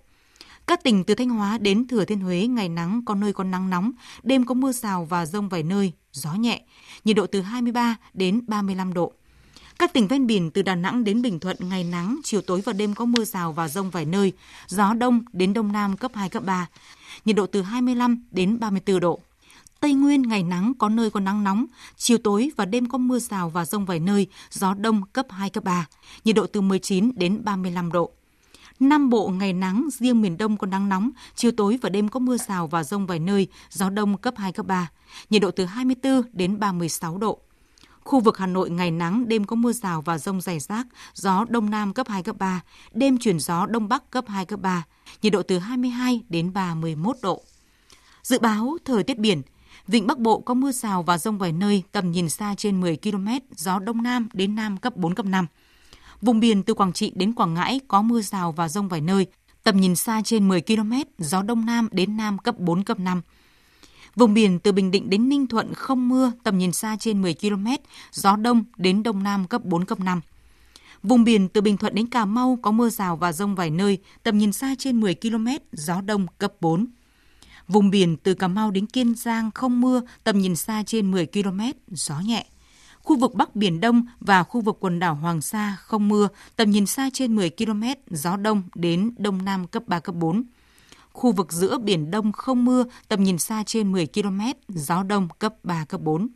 Các 0.67 0.83
tỉnh 0.83 1.05
từ 1.05 1.15
Thanh 1.15 1.29
Hóa 1.29 1.59
đến 1.59 1.89
Thừa 1.89 2.05
Thiên 2.05 2.21
Huế 2.21 2.47
ngày 2.47 2.69
nắng 2.69 3.03
có 3.05 3.15
nơi 3.15 3.33
có 3.33 3.45
nắng 3.45 3.71
nóng, 3.71 3.93
đêm 4.23 4.45
có 4.45 4.55
mưa 4.55 4.73
rào 4.73 5.05
và 5.05 5.27
rông 5.27 5.49
vài 5.49 5.63
nơi, 5.63 5.93
gió 6.13 6.35
nhẹ, 6.35 6.63
nhiệt 7.05 7.17
độ 7.17 7.27
từ 7.27 7.41
23 7.41 7.97
đến 8.15 8.41
35 8.47 8.95
độ. 8.95 9.13
Các 9.79 9.93
tỉnh 9.93 10.09
ven 10.09 10.27
biển 10.27 10.51
từ 10.51 10.63
Đà 10.63 10.75
Nẵng 10.75 11.05
đến 11.05 11.23
Bình 11.23 11.41
Thuận 11.41 11.57
ngày 11.61 11.85
nắng, 11.85 12.21
chiều 12.25 12.41
tối 12.41 12.61
và 12.65 12.73
đêm 12.73 12.95
có 12.95 13.05
mưa 13.05 13.25
rào 13.25 13.53
và 13.53 13.69
rông 13.69 13.91
vài 13.91 14.05
nơi, 14.05 14.33
gió 14.67 14.95
đông 14.95 15.25
đến 15.33 15.53
đông 15.53 15.73
nam 15.73 15.97
cấp 15.97 16.13
2 16.15 16.29
cấp 16.29 16.45
3, 16.45 16.67
nhiệt 17.25 17.37
độ 17.37 17.47
từ 17.47 17.63
25 17.63 18.25
đến 18.31 18.61
34 18.61 19.01
độ. 19.01 19.21
Tây 19.83 19.95
Nguyên 19.95 20.23
ngày 20.23 20.43
nắng 20.43 20.73
có 20.79 20.89
nơi 20.89 21.11
có 21.11 21.21
nắng 21.21 21.45
nóng, 21.45 21.67
chiều 21.97 22.19
tối 22.19 22.51
và 22.57 22.65
đêm 22.65 22.89
có 22.89 22.99
mưa 22.99 23.19
rào 23.19 23.51
và 23.51 23.65
rông 23.65 23.85
vài 23.85 24.01
nơi, 24.01 24.27
gió 24.51 24.75
đông 24.75 25.03
cấp 25.13 25.27
2 25.31 25.51
cấp 25.51 25.65
3, 25.65 25.87
nhiệt 26.25 26.37
độ 26.37 26.47
từ 26.47 26.61
19 26.61 27.11
đến 27.15 27.45
35 27.45 27.93
độ. 27.93 28.11
Nam 28.81 29.11
Bộ 29.11 29.29
ngày 29.29 29.53
nắng, 29.53 29.89
riêng 29.93 30.23
miền 30.23 30.37
Đông 30.37 30.57
có 30.57 30.67
nắng 30.67 30.89
nóng, 30.89 31.11
chiều 31.35 31.51
tối 31.57 31.79
và 31.83 31.89
đêm 31.89 32.09
có 32.09 32.21
mưa 32.21 32.37
rào 32.37 32.67
và 32.67 32.85
rông 32.85 33.07
vài 33.07 33.19
nơi, 33.19 33.49
gió 33.71 33.91
đông 33.91 34.17
cấp 34.17 34.35
2 34.37 34.53
cấp 34.53 34.67
3, 34.67 34.91
nhiệt 35.31 35.43
độ 35.43 35.51
từ 35.51 35.65
24 35.65 36.23
đến 36.33 36.59
36 36.59 37.19
độ. 37.19 37.39
Khu 38.05 38.21
vực 38.21 38.39
Hà 38.39 38.47
Nội 38.47 38.71
ngày 38.71 38.91
nắng, 38.91 39.29
đêm 39.29 39.45
có 39.45 39.57
mưa 39.57 39.73
rào 39.73 40.03
và 40.03 40.19
rông 40.19 40.41
rải 40.41 40.61
rác, 40.61 40.87
gió 41.15 41.45
đông 41.49 41.71
nam 41.71 41.93
cấp 41.93 42.09
2 42.09 42.23
cấp 42.23 42.37
3, 42.39 42.61
đêm 42.93 43.19
chuyển 43.19 43.41
gió 43.41 43.67
đông 43.67 43.89
bắc 43.89 44.11
cấp 44.11 44.25
2 44.29 44.47
cấp 44.47 44.61
3, 44.61 44.85
nhiệt 45.23 45.33
độ 45.33 45.43
từ 45.43 45.59
22 45.59 46.23
đến 46.29 46.53
31 46.53 47.17
độ. 47.23 47.43
Dự 48.23 48.39
báo 48.39 48.77
thời 48.85 49.03
tiết 49.03 49.19
biển, 49.19 49.43
Vịnh 49.89 50.07
Bắc 50.07 50.19
Bộ 50.19 50.41
có 50.41 50.55
mưa 50.55 50.73
rào 50.73 51.03
và 51.03 51.19
rông 51.19 51.39
vài 51.39 51.53
nơi, 51.53 51.83
tầm 51.93 52.11
nhìn 52.11 52.29
xa 52.29 52.55
trên 52.55 52.81
10 52.81 52.97
km, 52.97 53.29
gió 53.57 53.79
đông 53.79 54.03
nam 54.03 54.29
đến 54.33 54.55
nam 54.55 54.77
cấp 54.77 54.97
4 54.97 55.15
cấp 55.15 55.27
5. 55.27 55.47
Vùng 56.21 56.41
biển 56.41 56.63
từ 56.63 56.75
Quảng 56.75 56.93
Trị 56.93 57.13
đến 57.15 57.33
Quảng 57.33 57.55
Ngãi 57.55 57.81
có 57.89 58.03
mưa 58.03 58.21
rào 58.21 58.53
và 58.53 58.69
rông 58.69 58.89
vài 58.89 59.01
nơi, 59.01 59.27
tầm 59.63 59.81
nhìn 59.81 59.97
xa 59.97 60.23
trên 60.25 60.49
10 60.49 60.61
km, 60.61 60.93
gió 61.19 61.43
đông 61.43 61.67
nam 61.67 61.89
đến 61.93 62.17
nam 62.17 62.39
cấp 62.39 62.59
4 62.59 62.85
cấp 62.85 63.01
5. 63.01 63.23
Vùng 64.17 64.35
biển 64.35 64.59
từ 64.59 64.73
Bình 64.73 64.91
Định 64.91 65.11
đến 65.11 65.29
Ninh 65.29 65.47
Thuận 65.47 65.75
không 65.75 66.09
mưa, 66.09 66.33
tầm 66.43 66.59
nhìn 66.59 66.73
xa 66.73 66.97
trên 67.01 67.23
10 67.23 67.35
km, 67.35 67.67
gió 68.13 68.37
đông 68.37 68.65
đến 68.77 69.03
đông 69.03 69.23
nam 69.23 69.47
cấp 69.47 69.65
4 69.65 69.85
cấp 69.85 70.01
5. 70.01 70.21
Vùng 71.03 71.25
biển 71.25 71.49
từ 71.49 71.61
Bình 71.61 71.77
Thuận 71.77 71.95
đến 71.95 72.07
Cà 72.07 72.25
Mau 72.25 72.59
có 72.63 72.71
mưa 72.71 72.89
rào 72.89 73.17
và 73.17 73.33
rông 73.33 73.55
vài 73.55 73.71
nơi, 73.71 73.99
tầm 74.23 74.39
nhìn 74.39 74.53
xa 74.53 74.75
trên 74.79 75.01
10 75.01 75.15
km, 75.15 75.47
gió 75.73 76.01
đông 76.01 76.27
cấp 76.39 76.53
4. 76.61 76.87
Vùng 77.73 77.91
biển 77.91 78.17
từ 78.17 78.35
Cà 78.35 78.49
Mau 78.49 78.71
đến 78.71 78.87
Kiên 78.87 79.15
Giang 79.15 79.51
không 79.55 79.81
mưa, 79.81 80.03
tầm 80.25 80.39
nhìn 80.39 80.57
xa 80.57 80.83
trên 80.87 81.11
10 81.11 81.27
km, 81.27 81.61
gió 81.89 82.21
nhẹ. 82.21 82.47
Khu 83.03 83.17
vực 83.17 83.35
Bắc 83.35 83.57
Biển 83.57 83.81
Đông 83.81 84.03
và 84.21 84.43
khu 84.43 84.61
vực 84.61 84.77
quần 84.81 84.99
đảo 84.99 85.15
Hoàng 85.15 85.41
Sa 85.41 85.77
không 85.81 86.09
mưa, 86.09 86.29
tầm 86.57 86.71
nhìn 86.71 86.87
xa 86.87 87.11
trên 87.13 87.35
10 87.37 87.51
km, 87.51 87.83
gió 88.11 88.37
đông 88.37 88.63
đến 88.75 89.15
đông 89.19 89.45
nam 89.45 89.67
cấp 89.67 89.83
3, 89.87 90.01
cấp 90.01 90.15
4. 90.15 90.43
Khu 91.13 91.33
vực 91.33 91.53
giữa 91.53 91.79
Biển 91.79 92.11
Đông 92.11 92.33
không 92.33 92.65
mưa, 92.65 92.85
tầm 93.09 93.23
nhìn 93.23 93.39
xa 93.39 93.63
trên 93.67 93.93
10 93.93 94.07
km, 94.07 94.41
gió 94.69 95.03
đông 95.03 95.29
cấp 95.39 95.55
3, 95.63 95.85
cấp 95.85 96.01
4. 96.01 96.29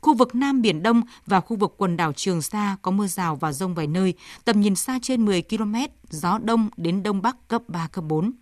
Khu 0.00 0.14
vực 0.14 0.34
Nam 0.34 0.62
Biển 0.62 0.82
Đông 0.82 1.02
và 1.26 1.40
khu 1.40 1.56
vực 1.56 1.74
quần 1.76 1.96
đảo 1.96 2.12
Trường 2.12 2.42
Sa 2.42 2.76
có 2.82 2.90
mưa 2.90 3.06
rào 3.06 3.36
và 3.36 3.52
rông 3.52 3.74
vài 3.74 3.86
nơi, 3.86 4.14
tầm 4.44 4.60
nhìn 4.60 4.74
xa 4.74 4.98
trên 5.02 5.24
10 5.24 5.42
km, 5.42 5.74
gió 6.10 6.38
đông 6.38 6.68
đến 6.76 7.02
đông 7.02 7.22
bắc 7.22 7.48
cấp 7.48 7.62
3, 7.68 7.88
cấp 7.92 8.04
4. 8.08 8.32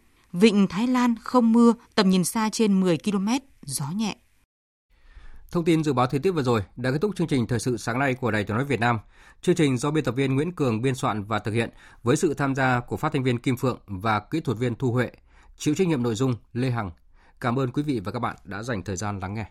Vịnh 0.41 0.67
Thái 0.67 0.87
Lan 0.87 1.15
không 1.23 1.53
mưa, 1.53 1.75
tầm 1.95 2.11
nhìn 2.11 2.25
xa 2.25 2.49
trên 2.53 2.81
10 2.81 2.99
km, 2.99 3.29
gió 3.63 3.87
nhẹ. 3.97 4.17
Thông 5.51 5.65
tin 5.65 5.85
dự 5.85 5.93
báo 5.93 6.07
thời 6.07 6.21
tiết 6.21 6.31
vừa 6.31 6.43
rồi 6.43 6.63
đã 6.77 6.91
kết 6.91 6.99
thúc 7.01 7.17
chương 7.17 7.27
trình 7.27 7.47
thời 7.47 7.59
sự 7.59 7.77
sáng 7.77 7.99
nay 7.99 8.15
của 8.15 8.31
Đài 8.31 8.45
Tiếng 8.45 8.57
nói 8.57 8.65
Việt 8.65 8.81
Nam. 8.81 8.99
Chương 9.43 9.55
trình 9.55 9.79
do 9.79 9.91
biên 9.91 10.05
tập 10.05 10.15
viên 10.17 10.35
Nguyễn 10.35 10.53
Cường 10.53 10.83
biên 10.83 10.95
soạn 10.95 11.25
và 11.25 11.39
thực 11.39 11.53
hiện 11.53 11.71
với 12.03 12.17
sự 12.17 12.35
tham 12.35 12.55
gia 12.55 12.81
của 12.81 12.97
phát 12.97 13.13
thanh 13.13 13.23
viên 13.23 13.39
Kim 13.39 13.57
Phượng 13.57 13.79
và 13.87 14.21
kỹ 14.21 14.41
thuật 14.41 14.59
viên 14.59 14.75
Thu 14.75 14.93
Huệ, 14.93 15.11
chịu 15.57 15.75
trách 15.75 15.89
nhiệm 15.89 16.03
nội 16.03 16.15
dung 16.15 16.35
Lê 16.53 16.71
Hằng. 16.71 16.91
Cảm 17.41 17.59
ơn 17.59 17.71
quý 17.71 17.83
vị 17.83 18.01
và 18.05 18.13
các 18.13 18.19
bạn 18.19 18.37
đã 18.45 18.63
dành 18.63 18.83
thời 18.83 18.97
gian 18.97 19.19
lắng 19.19 19.35
nghe. 19.35 19.47